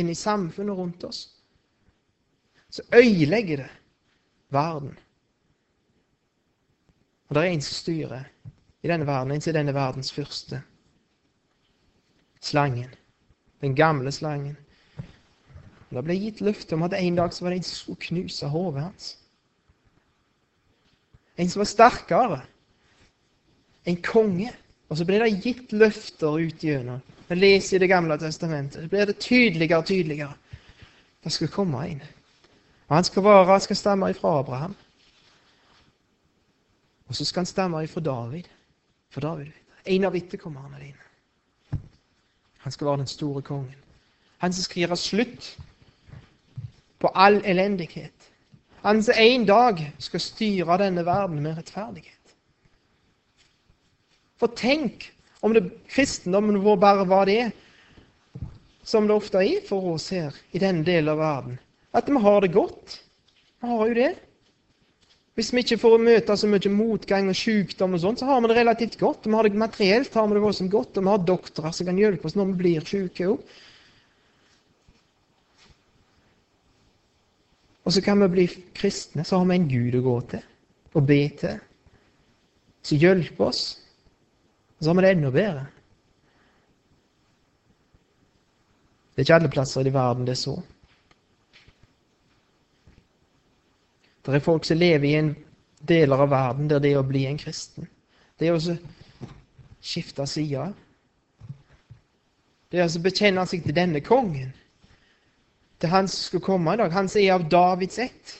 [0.00, 1.26] inn i samfunnet rundt oss.
[2.70, 3.68] Så øyelegger det
[4.50, 4.98] verden.
[7.28, 8.24] Og det er en som styrer
[8.82, 10.62] i denne verden, en som er denne verdens første
[12.40, 12.94] slangen.
[13.60, 14.56] Den gamle slangen.
[15.90, 18.48] Det ble gitt løfte om at en dag så var det en som skulle knuse
[18.48, 19.08] hodet hans.
[21.36, 22.40] En som var sterkere.
[23.84, 24.52] En konge.
[24.88, 27.02] Og så ble det gitt løfter ut gjennom.
[27.28, 28.82] Vi leser i Det gamle testamentet.
[28.82, 30.34] Så blir det tydeligere og tydeligere.
[31.24, 32.02] Det skulle komme en.
[32.90, 34.76] Og han skal være, han skal stamme ifra Abraham.
[37.06, 38.42] Og så skal han stamme ifra David.
[39.10, 39.46] For David,
[39.84, 41.80] en av etterkommerne dine.
[42.58, 43.78] Han skal være den store kongen.
[44.38, 45.58] Han som skal gjøre slutt
[46.98, 48.30] på all elendighet.
[48.82, 52.34] Han som en dag skal styre denne verden med rettferdighet.
[54.38, 57.52] For tenk om det kristendommen vår bare var det
[58.82, 61.58] som det ofte er for oss her i denne delen av verden.
[61.92, 63.00] At vi har det godt.
[63.60, 64.10] Vi har jo det.
[65.38, 68.50] Hvis vi ikke får møte så mye motgang og sykdom, og sånt, så har vi
[68.50, 69.26] det relativt godt.
[69.26, 71.98] Vi har det materielt har vi det voldsomt godt, og vi har doktorer som kan
[71.98, 73.58] hjelpe oss når vi blir syke òg.
[77.88, 79.24] Og så kan vi bli kristne.
[79.24, 80.46] Så har vi en Gud å gå til
[80.90, 81.60] og be til,
[82.82, 83.62] som hjelper oss.
[84.76, 85.64] Og så har vi det enda bedre.
[89.14, 90.56] Det er ikke alle plasser i verden det er så.
[94.26, 95.32] Det er folk som lever i en
[95.88, 97.88] deler av verden der det å bli en kristen,
[98.38, 98.76] det er å
[99.80, 100.66] skifte side.
[102.70, 104.52] Det er å bekjenne seg til denne kongen,
[105.80, 106.92] til han som skal komme i dag.
[106.92, 108.34] Han som er av Davids ett.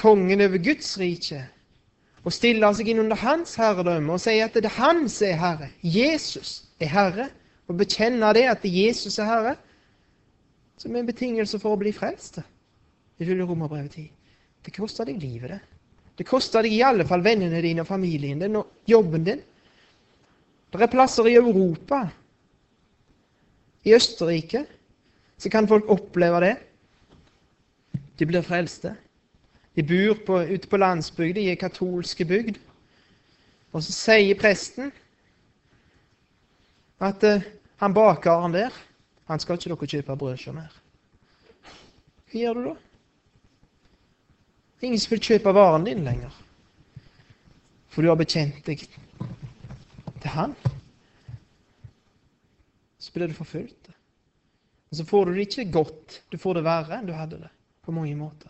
[0.00, 1.42] Kongen over Guds rike.
[2.24, 5.38] Og stiller seg inn under hans herredømme og sier at det er han som er
[5.40, 5.68] herre.
[5.84, 7.28] Jesus er herre.
[7.68, 9.52] Og bekjenne det at Jesus er herre,
[10.80, 12.40] som er en betingelse for å bli frelst
[13.20, 14.06] ifølge Romerbrevet 10.
[14.64, 15.60] Det koster deg livet, det.
[16.20, 19.40] Det koster deg i alle fall vennene dine og familien din og jobben din.
[20.70, 22.04] Det er plasser i Europa,
[23.84, 24.66] i Østerrike,
[25.40, 26.56] så kan folk oppleve det.
[28.20, 28.92] De blir frelste.
[29.74, 32.58] De bor på, ute på landsbygda, i ei katolske bygd.
[33.72, 34.90] Og så sier presten
[37.00, 37.48] at uh,
[37.80, 38.74] han bakeren der,
[39.30, 40.78] han skal ikke dere kjøpe brødskiver mer.
[42.28, 42.74] Hva gjør du da?
[44.80, 46.32] Det er ingen som vil kjøpe varen din lenger.
[47.92, 50.54] For du har bekjent deg til Han.
[52.96, 53.90] Så blir du forfulgt.
[54.88, 56.22] Og så får du det ikke godt.
[56.32, 57.52] Du får det verre enn du hadde det
[57.84, 58.48] på mange måter.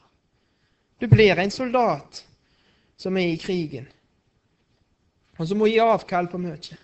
[1.03, 2.23] Du blir en soldat
[2.97, 3.89] som er i krigen.
[5.39, 6.77] og som må gi avkall på mye.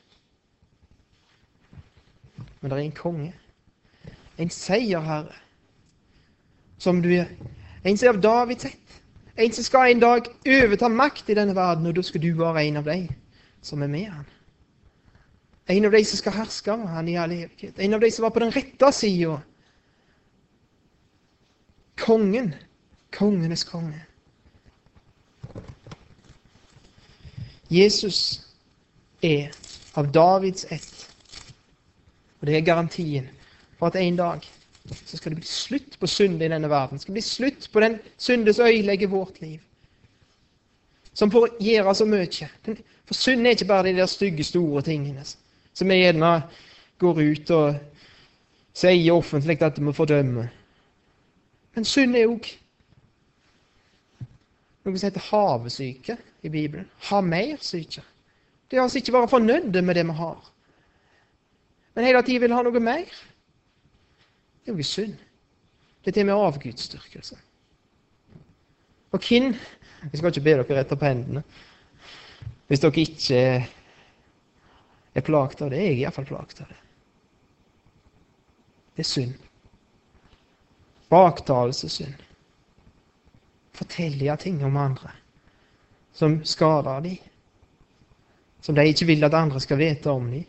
[2.61, 3.33] Men det er en konge,
[4.39, 5.37] en seierherre,
[6.79, 7.29] som du er.
[7.85, 9.03] En som er av Davids ett.
[9.37, 12.64] En som skal en dag overta makt i denne verden, og da skal du være
[12.64, 13.09] en av dem
[13.62, 14.24] som er med han.
[15.68, 17.78] En av de som skal herske over han i all evighet.
[17.78, 19.41] En av de som var på den rette sida.
[22.01, 22.55] Kongen.
[23.12, 24.05] Kongenes konge.
[27.68, 28.47] Jesus
[29.22, 29.51] er
[29.99, 31.09] av Davids ett.
[32.41, 33.28] Og det er garantien
[33.78, 34.45] for at en dag
[34.95, 36.99] så skal det bli slutt på synd i denne verden.
[36.99, 39.61] Det skal bli slutt på den synd som ødelegger vårt liv.
[41.14, 42.49] Som får gjøre så mye.
[43.07, 45.24] For synd er ikke bare de der stygge, store tingene
[45.76, 46.30] som vi gjerne
[46.99, 47.74] går ut og
[48.76, 50.49] sier offentlig at vi fordømmer.
[51.76, 52.49] Men synd er òg
[54.87, 56.16] noe som heter havesyke
[56.47, 56.89] i Bibelen.
[57.11, 58.05] Ha mer syke.
[58.70, 60.53] Det er altså ikke være fornøyde med det vi har,
[61.95, 63.12] men hele tiden vil ha noe mer.
[64.67, 65.14] Det er jo synd.
[66.05, 67.37] Det er det med avgudsdyrkelse.
[69.12, 69.55] Og hvem
[70.03, 71.43] Jeg skal ikke be dere rette opp hendene
[72.67, 73.39] hvis dere ikke
[75.14, 75.79] er plaget av det.
[75.79, 76.79] Jeg er iallfall plaget av det.
[78.97, 79.37] Det er synd.
[81.11, 82.19] Baktalelsessynd.
[83.73, 85.14] Fortelle ting om andre
[86.17, 87.17] som skader dem.
[88.61, 90.45] Som de ikke vil at andre skal vite om dem.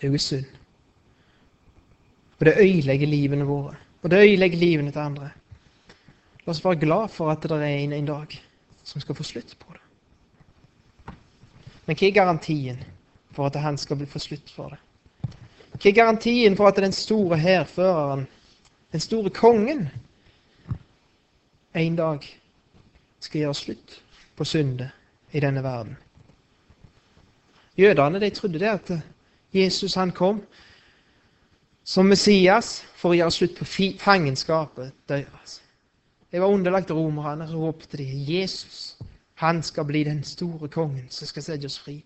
[0.00, 0.44] Det er synd.
[2.38, 3.74] Og det øyelegger livene våre.
[4.02, 5.30] Og det øyelegger livene til andre.
[6.46, 8.38] La oss være glad for at det er en, en dag
[8.84, 9.82] som skal få slutt på det.
[11.86, 12.78] Men hva er garantien
[13.32, 14.78] for at han skal få slutt for det?
[15.72, 18.26] Hva er garantien for at den store hærføreren,
[18.92, 19.88] den store kongen,
[21.74, 22.24] en dag
[23.20, 24.02] skal gjøre slutt
[24.36, 24.90] på syndet
[25.32, 25.96] i denne verden?
[27.78, 28.90] Jødene de trodde det at
[29.54, 30.42] Jesus han kom
[31.88, 33.66] som Messias for å gjøre slutt på
[34.02, 35.60] fangenskapet deres.
[36.28, 38.98] Det var underlagt romerne, og ropte de Jesus,
[39.40, 42.02] han skal bli den store kongen som skal sette oss fri.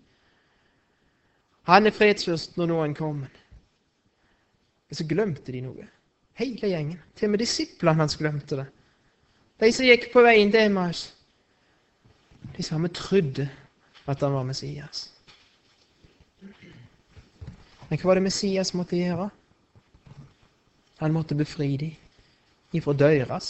[1.67, 3.31] Han er fredsfyrst når noen kommer.
[4.87, 5.87] Men så glemte de noe.
[6.39, 6.99] Hele gjengen.
[7.15, 8.67] Til og med disiplene hans glemte det.
[9.59, 11.05] De som gikk på veien til Emmaus.
[12.55, 13.47] De samme trodde
[14.07, 15.12] at han var Messias.
[17.93, 19.27] Men hva var det Messias måtte gjøre?
[20.97, 21.91] Han måtte befri dem
[22.73, 23.49] ifra deres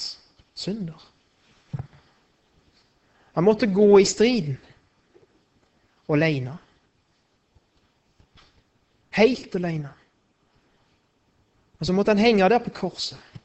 [0.51, 0.99] synder.
[3.37, 4.57] Han måtte gå i striden
[6.11, 6.57] alene.
[9.15, 9.93] Helt alene.
[11.79, 13.39] Og så måtte han henge der på korset.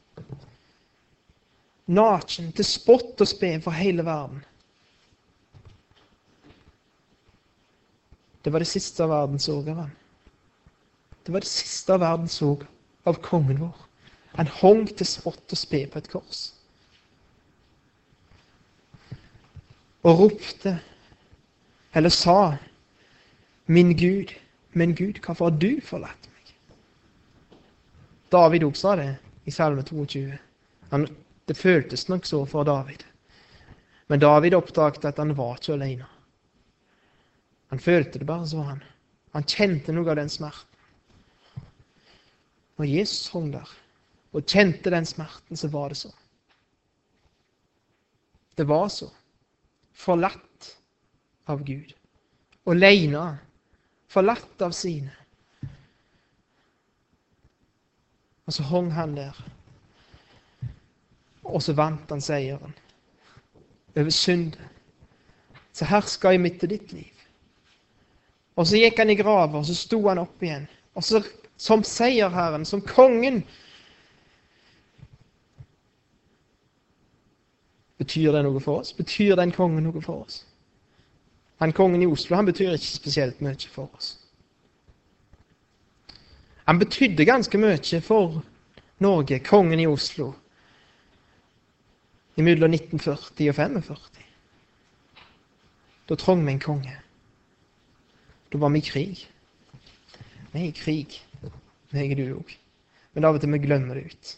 [1.87, 4.43] Naken, til spott og spe for hele verden.
[8.43, 9.95] Det var det siste verden så av han.
[11.29, 12.55] Det var det siste verden så
[13.05, 13.81] av kongen vår.
[14.33, 16.39] Han hong til spott og spe på et kors.
[20.01, 20.73] Og ropte,
[21.93, 22.55] eller sa,
[23.67, 24.33] Min Gud,
[24.73, 26.49] min Gud, hvorfor har du forlatt meg?
[28.33, 29.11] David òg sa det
[29.45, 30.31] i Salme 22.
[30.95, 31.05] Han,
[31.45, 33.03] det føltes nok så for David.
[34.09, 36.09] Men David oppdaget at han var ikke alene.
[37.69, 38.81] Han følte det bare så, han.
[39.37, 40.68] Han kjente noe av den smerten.
[42.79, 43.69] Når Jesus hang der
[44.31, 46.11] og kjente den smerten, så var det så.
[48.57, 49.09] Det var så.
[49.93, 50.69] Forlatt
[51.49, 51.91] av Gud.
[52.69, 53.39] Aleine.
[54.07, 55.11] Forlatt av sine.
[58.47, 59.35] Og så hang han der.
[61.43, 62.75] Og så vant han seieren
[63.97, 64.69] over synden
[65.73, 67.23] som herska i midt i ditt liv.
[68.55, 70.67] Og så gikk han i grava, og så sto han opp igjen.
[70.95, 71.21] Og så
[71.59, 73.43] som seierherren, som kongen.
[77.99, 78.93] Betyr det noe for oss?
[78.95, 80.45] Betyr den kongen noe for oss?
[81.59, 84.13] Han kongen i Oslo han betyr ikke spesielt mye for oss.
[86.63, 88.39] Han betydde ganske mye for
[89.03, 90.31] Norge, kongen i Oslo,
[92.39, 94.27] mellom 1940 og 45.
[96.07, 96.95] Da trong vi en konge.
[98.51, 99.25] Da var vi i krig.
[100.53, 101.19] Vi er i krig
[101.95, 102.53] meg du òg.
[103.13, 104.35] Men av og til vi glemmer det ut.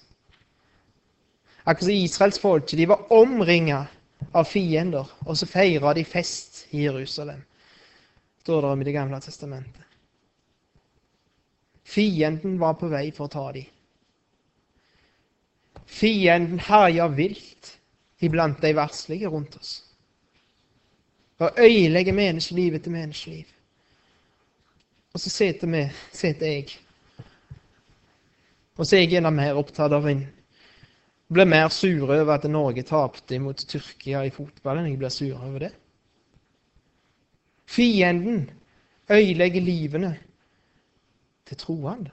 [1.63, 2.77] Akkurat som israelsfolket.
[2.79, 3.85] De var omringa
[4.31, 7.41] av fiender, og så feira de fest i Jerusalem,
[8.41, 9.85] står det om i Det gamle testamentet.
[11.83, 13.65] Fienden var på vei for å ta dem.
[15.85, 17.73] Fienden herja vilt
[18.23, 19.71] iblant de verslige rundt oss.
[21.41, 23.49] Og ødelegger menneskeliv etter menneskeliv.
[25.13, 25.81] Og så sitter vi,
[26.13, 26.77] sitter jeg.
[28.81, 30.23] Og så er jeg enda mer opptatt av en
[31.31, 35.37] Blir mer sur over at Norge tapte mot Tyrkia i fotball enn jeg blir sur
[35.37, 35.69] over det.
[37.71, 38.49] Fienden
[39.07, 40.09] ødelegger livene
[41.47, 42.11] til troende.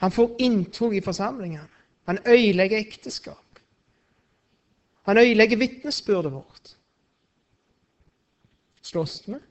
[0.00, 1.68] Han får inntog i forsamlingene.
[2.08, 3.60] Han ødelegger ekteskap.
[5.04, 6.72] Han ødelegger vitnesbyrdet vårt.
[8.88, 9.42] Slåss vi?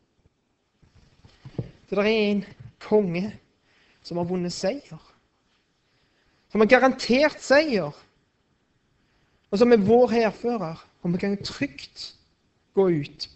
[1.85, 2.43] For det er en
[2.81, 3.35] konge
[4.01, 5.13] som har vunnet seier.
[6.57, 7.93] Som har garantert seier.
[9.53, 10.79] Og som er vår hærfører.
[11.05, 12.15] Og vi kan trygt
[12.73, 13.27] gå ut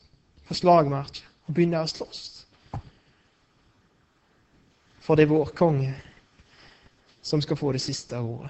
[0.47, 2.23] på slagmark og begynne å slåss.
[5.05, 5.93] For det er vår konge
[7.21, 8.49] som skal få det siste ordet.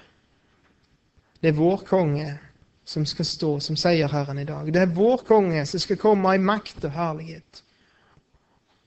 [1.44, 2.32] Det er vår konge
[2.88, 4.72] som skal stå som seierherren i dag.
[4.72, 7.66] Det er vår konge som skal komme i makt og herlighet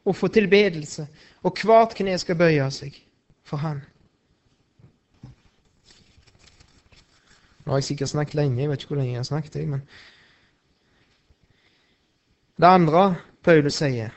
[0.02, 1.06] og få tilbedelse,
[1.46, 2.98] og hvert kne skal bøye seg
[3.46, 3.86] for Han.
[7.66, 9.68] Nå har jeg sikkert snakket lenge, jeg vet ikke hvor lenge jeg har snakket.
[9.68, 9.82] men
[12.58, 14.10] Det andre Paulus sier,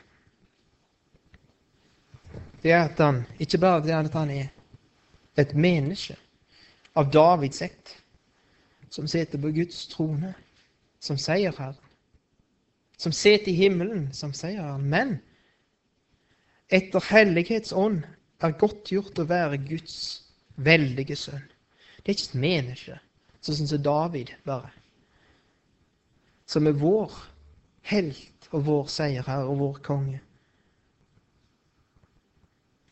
[2.63, 4.47] det er at han ikke bare det at han er
[5.37, 6.15] et menneske
[6.95, 7.95] av Davids ett,
[8.89, 10.33] som sitter på Guds trone
[10.99, 11.77] som sier Herren,
[12.97, 15.19] som sitter i himmelen som sier Herren, men
[16.69, 18.03] etter hellighetsånd
[18.43, 19.99] er godtgjort å være Guds
[20.55, 21.45] veldige sønn.
[22.03, 22.99] Det er ikke et menneske,
[23.41, 24.71] sånn som David bare,
[26.49, 27.13] som er vår
[27.91, 30.19] helt og vår seierherre og vår konge.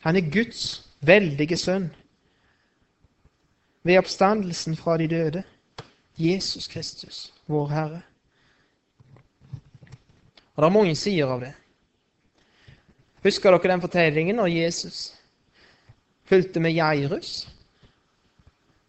[0.06, 1.88] Han er Guds veldige sønn
[3.82, 5.42] ved oppstandelsen fra de døde.
[6.18, 8.02] Jesus Kristus, vår Herre.
[10.54, 11.52] Og Det er mange sider av det.
[13.22, 15.14] Husker dere den fortellingen når Jesus
[16.26, 17.48] fulgte med Jairus?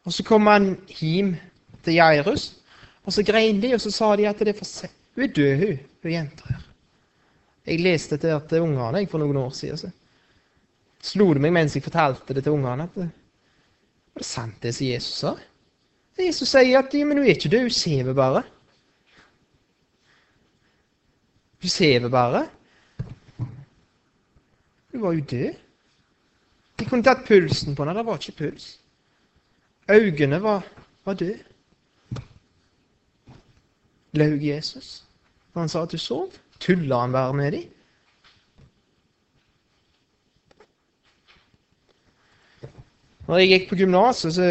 [0.06, 1.36] Og Så kom han hjem
[1.90, 2.50] til Jairus,
[3.04, 4.96] og så grein de, og så sa de at det er for sent.
[5.16, 6.66] Hun er død, hun, hun jenta her.
[7.68, 9.78] Jeg leste det til ungene for noen år siden.
[9.78, 9.90] Så
[11.12, 13.10] slo det meg mens jeg fortalte det til ungene, at det,
[14.14, 15.34] var det sant det som Jesus sa?
[16.20, 18.44] Jesus sier at men hun er ikke død, hun sover bare.
[21.62, 22.46] Hun sover bare.
[24.92, 25.54] Hun var jo død.
[26.80, 27.98] De kunne tatt pulsen på henne.
[27.98, 28.68] Det var ikke puls.
[29.90, 30.68] Øynene var,
[31.06, 31.49] var døde.
[34.18, 35.04] Laug Jesus
[35.54, 36.34] når han sa at du sov?
[36.62, 37.68] Tulla han bare med dem?
[43.30, 44.46] Når jeg gikk på gymnaset, så,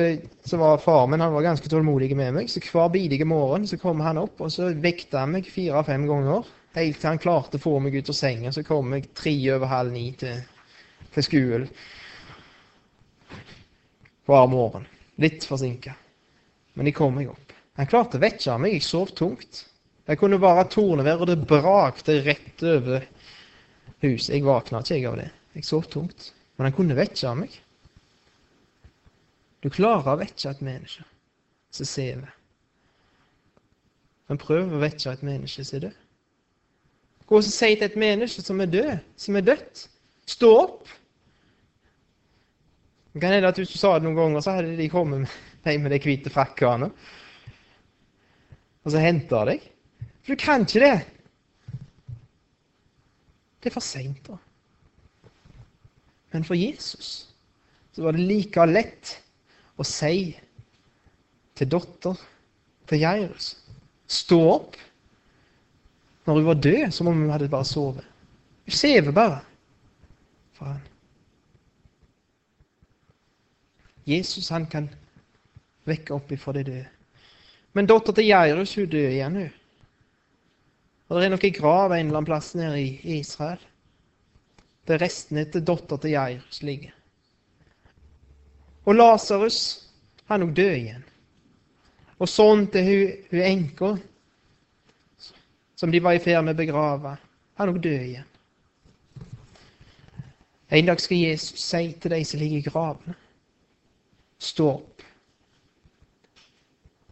[0.47, 2.51] så, var far min han var ganske tålmodig med meg.
[2.51, 6.47] Så hver bidige morgen så kom han opp, og så vekta han meg fire-fem ganger.
[6.79, 8.53] Helt til han klarte å få meg ut av senga.
[8.55, 10.45] Så kom jeg tre over halv ni til,
[11.17, 11.67] til skolen
[14.29, 14.87] hver morgen.
[15.19, 15.97] Litt forsinka.
[16.79, 17.48] Men jeg kom meg opp.
[17.79, 18.75] Han klarte å vekke meg.
[18.75, 19.63] Jeg sov tungt.
[20.09, 23.05] Jeg kunne bare tornevær, og det brakte rett over
[24.03, 24.33] huset.
[24.35, 25.29] Jeg våkna ikke av det.
[25.55, 26.33] Jeg sov tungt.
[26.57, 27.55] Men han kunne vekke meg.
[29.63, 31.05] Du klarer å vekke et menneske
[31.75, 32.35] som sover.
[34.29, 36.01] Men prøv å vekke et menneske som er død.
[37.29, 39.85] Gå og si til et menneske som er død, som er dødt,
[40.29, 40.91] stå opp.
[43.13, 45.81] Det kan hende at hvis du sa det noen ganger, så hadde de kommet med,
[45.85, 46.91] med de hvite frakkene
[48.85, 49.65] og så hente deg.
[50.23, 50.99] For du kan ikke det.
[53.59, 54.39] Det er for seint, da.
[56.33, 57.29] Men for Jesus
[57.93, 59.15] så var det like lett
[59.81, 60.37] å si
[61.59, 62.21] til datter
[62.89, 63.57] til Jairus
[64.09, 64.77] Stå opp
[66.25, 68.05] når hun var død, som om hun hadde bare sovet.
[68.69, 69.41] Hun sover bare
[70.57, 70.81] for han.
[74.09, 74.89] Jesus han kan
[75.89, 76.98] vekke opp ifra de døde.
[77.73, 79.51] Men dattera til Jairus hun døde igjen, hun.
[81.09, 83.61] Og Det er nok ei grav en eller annen plass nede i Israel
[84.89, 86.93] der restene til dattera til Jairus ligger.
[88.89, 89.59] Og Lasarus,
[90.29, 91.05] han òg død igjen.
[92.19, 93.91] Og sånn til hun, hun enka
[95.79, 97.15] som de var i ferd med å begrave,
[97.61, 98.31] han òg død igjen.
[100.69, 103.15] En dag skal Jesus si til de som ligger i gravene,
[104.39, 104.98] stå opp.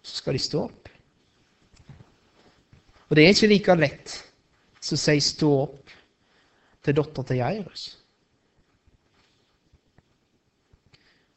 [0.07, 0.89] Så skal de stå opp.
[3.09, 4.15] Og det er ikke like lett
[4.81, 5.95] som å si stå opp
[6.87, 7.87] til dattera til Jairus.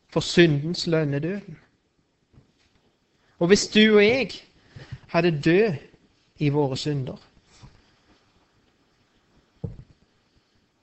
[0.10, 1.58] For syndens lønn er døden.
[3.40, 4.32] Og hvis du og jeg
[5.14, 5.78] hadde død
[6.38, 7.18] i våre synder,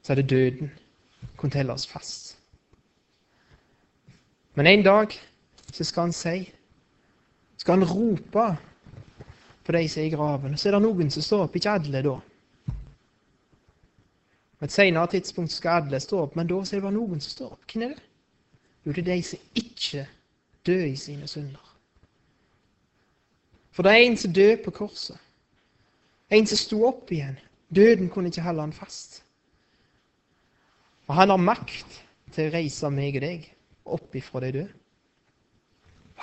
[0.03, 0.71] så hadde døden
[1.37, 2.37] kunnet telle oss fast.
[4.55, 5.13] Men en dag
[5.73, 6.53] så skal han si,
[7.67, 8.57] skal han rope
[9.67, 10.53] på de som er i graven.
[10.55, 12.13] Så er det noen som står opp, ikke alle da.
[14.57, 17.33] På et senere tidspunkt skal alle stå opp, men da er det bare noen som
[17.33, 17.65] står opp.
[17.67, 18.05] Hvem er det?
[18.85, 20.05] Jo, det er de som ikke
[20.69, 21.75] dør i sine synder.
[23.75, 25.19] For det er en som døde på korset.
[26.31, 27.35] En som sto opp igjen.
[27.75, 29.25] Døden kunne ikke holde han fast.
[31.11, 32.01] Og han har makt
[32.31, 33.53] til å reise meg og deg
[33.99, 34.73] opp ifra de døde.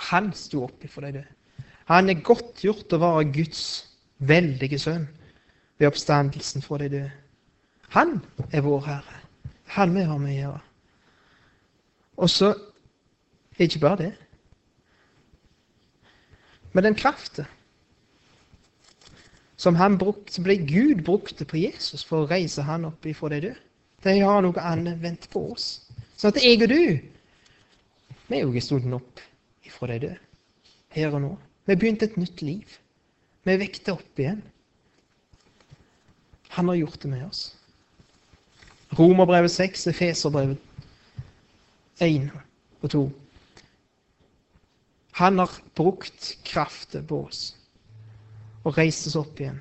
[0.08, 1.33] Han sto opp ifra de døde.
[1.90, 3.64] Han er godtgjort å være Guds
[4.24, 5.08] veldige sønn
[5.78, 7.10] ved oppstandelsen fra de døde.
[7.94, 8.18] Han
[8.50, 9.18] er vår Herre.
[9.76, 10.62] Han vi har med å gjøre.
[12.16, 12.54] Og så
[13.58, 14.12] ikke bare det.
[16.72, 17.46] Men den kraften
[19.56, 23.40] som, bruk, som ble Gud brukte på Jesus for å reise han opp ifra de
[23.46, 23.60] døde,
[24.04, 25.68] de har noe anvendt på oss.
[26.18, 26.82] Sånn at jeg og du,
[28.28, 29.22] vi er jo stått opp
[29.64, 30.18] ifra de døde,
[30.96, 31.32] her og nå.
[31.64, 32.78] Vi har begynt et nytt liv.
[33.44, 34.42] Vi vekta opp igjen.
[36.54, 37.42] Han har gjort det med oss.
[38.94, 40.58] Romerbrevet 6, Efeserbrevet
[41.98, 42.30] 1
[42.80, 43.04] og 2.
[45.18, 47.42] Han har brukt kraften på oss
[48.64, 49.60] og reist oss opp igjen.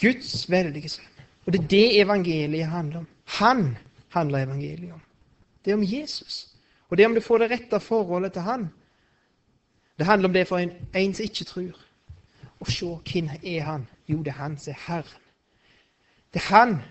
[0.00, 1.10] Guds veldige sønn.
[1.44, 3.08] Og det er det evangeliet handler om.
[3.40, 3.66] Han
[4.14, 5.02] handler evangeliet om.
[5.64, 6.54] Det er om Jesus.
[6.88, 8.68] Og det er om du får det rette forholdet til han.
[9.98, 11.80] Det handler om det for en, en som ikke tror.
[12.60, 13.86] Og se, hvem er han?
[14.08, 15.22] Jo, det er han som er Herren.
[16.34, 16.82] Det er han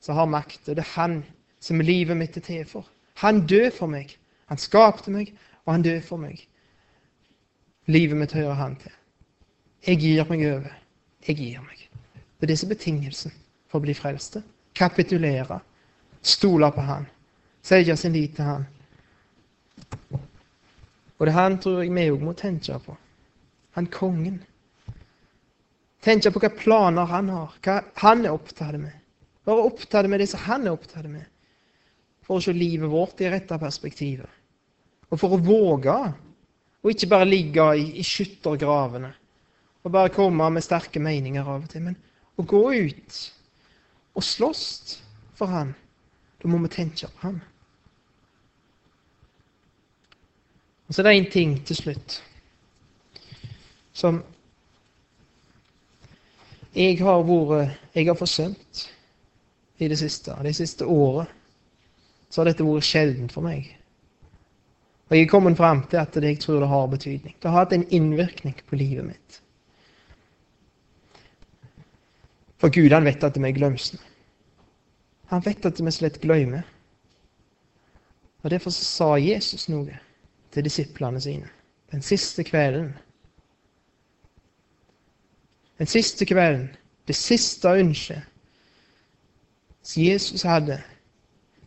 [0.00, 1.24] som har makt, og det er han
[1.60, 2.88] som livet mitt er til for.
[3.14, 4.16] Han døde for meg.
[4.46, 5.34] Han skapte meg,
[5.64, 6.46] og han døde for meg.
[7.86, 8.92] Livet mitt hører han til.
[9.86, 10.72] Jeg gir meg over.
[11.28, 11.88] Jeg gir meg.
[12.14, 13.32] Det er det som er betingelsen
[13.68, 14.42] for å bli frelste.
[14.74, 15.60] Kapitulere.
[16.22, 17.06] Stole på Han.
[17.62, 18.66] Selge sin lit til Han.
[21.20, 22.96] Og det han tror jeg vi òg må tenke på.
[23.76, 24.40] Han kongen.
[26.00, 28.96] Tenke på hva planer han har, hva han er opptatt med.
[29.44, 31.26] Være opptatt med det som han er opptatt med,
[32.24, 34.38] for å se livet vårt i rette perspektivet.
[35.10, 35.96] Og for å våge
[36.80, 39.10] og ikke bare ligge i, i skyttergravene
[39.80, 41.84] og bare komme med sterke meninger av og til.
[41.84, 41.96] Men
[42.40, 43.20] å gå ut
[44.16, 44.64] og slåss
[45.36, 45.74] for han,
[46.40, 47.40] da må vi tenke på han.
[50.90, 52.16] Og så er det én ting til slutt
[53.94, 54.16] som
[56.74, 58.90] jeg har vært Jeg har forsømt
[59.78, 60.34] i det siste.
[60.42, 61.28] Det siste året
[62.30, 63.70] så har dette vært sjeldent for meg.
[65.08, 67.34] Og jeg er kommet fram til at det jeg tror det har betydning.
[67.38, 69.40] Det har hatt en innvirkning på livet mitt.
[72.58, 73.98] For Gud han vet at vi er glemsne.
[75.30, 76.62] Han vet at vi slett glemmer.
[78.42, 79.98] Og Derfor sa Jesus noe
[80.52, 81.48] til disiplene sine
[81.90, 82.92] den siste kvelden.
[85.78, 86.68] Den siste kvelden,
[87.08, 88.22] det siste ønsket
[89.82, 90.82] som Jesus hadde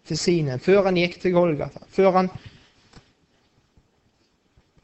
[0.05, 2.29] til sine før han gikk til Golgata, før han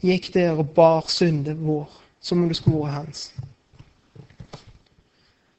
[0.04, 1.92] gikk der og bar synden vår
[2.22, 3.34] som om det skulle være hans.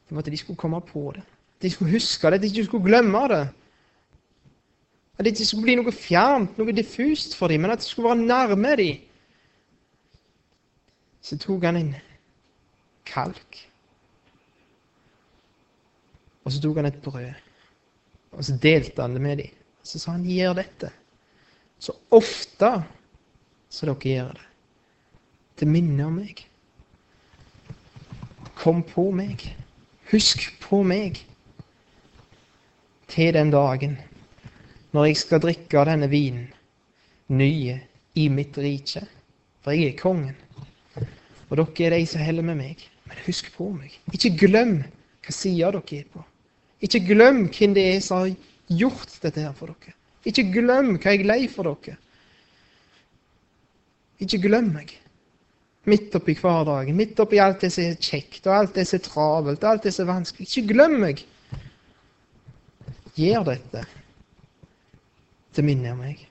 [0.09, 1.23] Det var at de skulle komme på det.
[1.63, 3.49] De skulle huske det, de skulle glemme det.
[5.21, 8.09] At det ikke skulle bli noe fjernt, noe diffust for dem, men at det skulle
[8.09, 9.03] være nærme dem.
[11.21, 11.91] Så tok han en
[13.05, 13.59] kalk.
[16.41, 17.37] Og så tok han et brød.
[18.33, 19.61] Og så delte han det med dem.
[19.85, 20.93] Så sa han, 'Gjør dette.'
[21.79, 22.73] Så ofte
[23.69, 24.47] så dere gjør det.
[25.61, 26.47] Det minner om meg.
[28.57, 29.57] Kom på meg.
[30.11, 31.21] Husk på meg
[33.09, 33.99] til den dagen
[34.95, 36.49] når jeg skal drikke av denne vinen,
[37.31, 37.79] nye,
[38.19, 39.05] i mitt rike.
[39.63, 40.37] For jeg er kongen.
[41.51, 42.83] Og dere er de som heller med meg.
[43.07, 43.95] Men husk på meg.
[44.15, 46.25] Ikke glem hva sida dere er på.
[46.81, 48.33] Ikke glem hvem det er som har
[48.81, 49.95] gjort dette her for dere.
[50.27, 51.99] Ikke glem hva jeg lei for dere.
[54.21, 54.97] Ikke glem meg.
[55.89, 59.07] Midt oppi hverdagen, midt oppi alt det som er kjekt, og alt det som er
[59.07, 60.49] travelt, og alt det som er vanskelig.
[60.51, 61.23] Ikke glem meg.
[63.17, 63.87] Gjør dette
[65.61, 66.30] til minne om meg.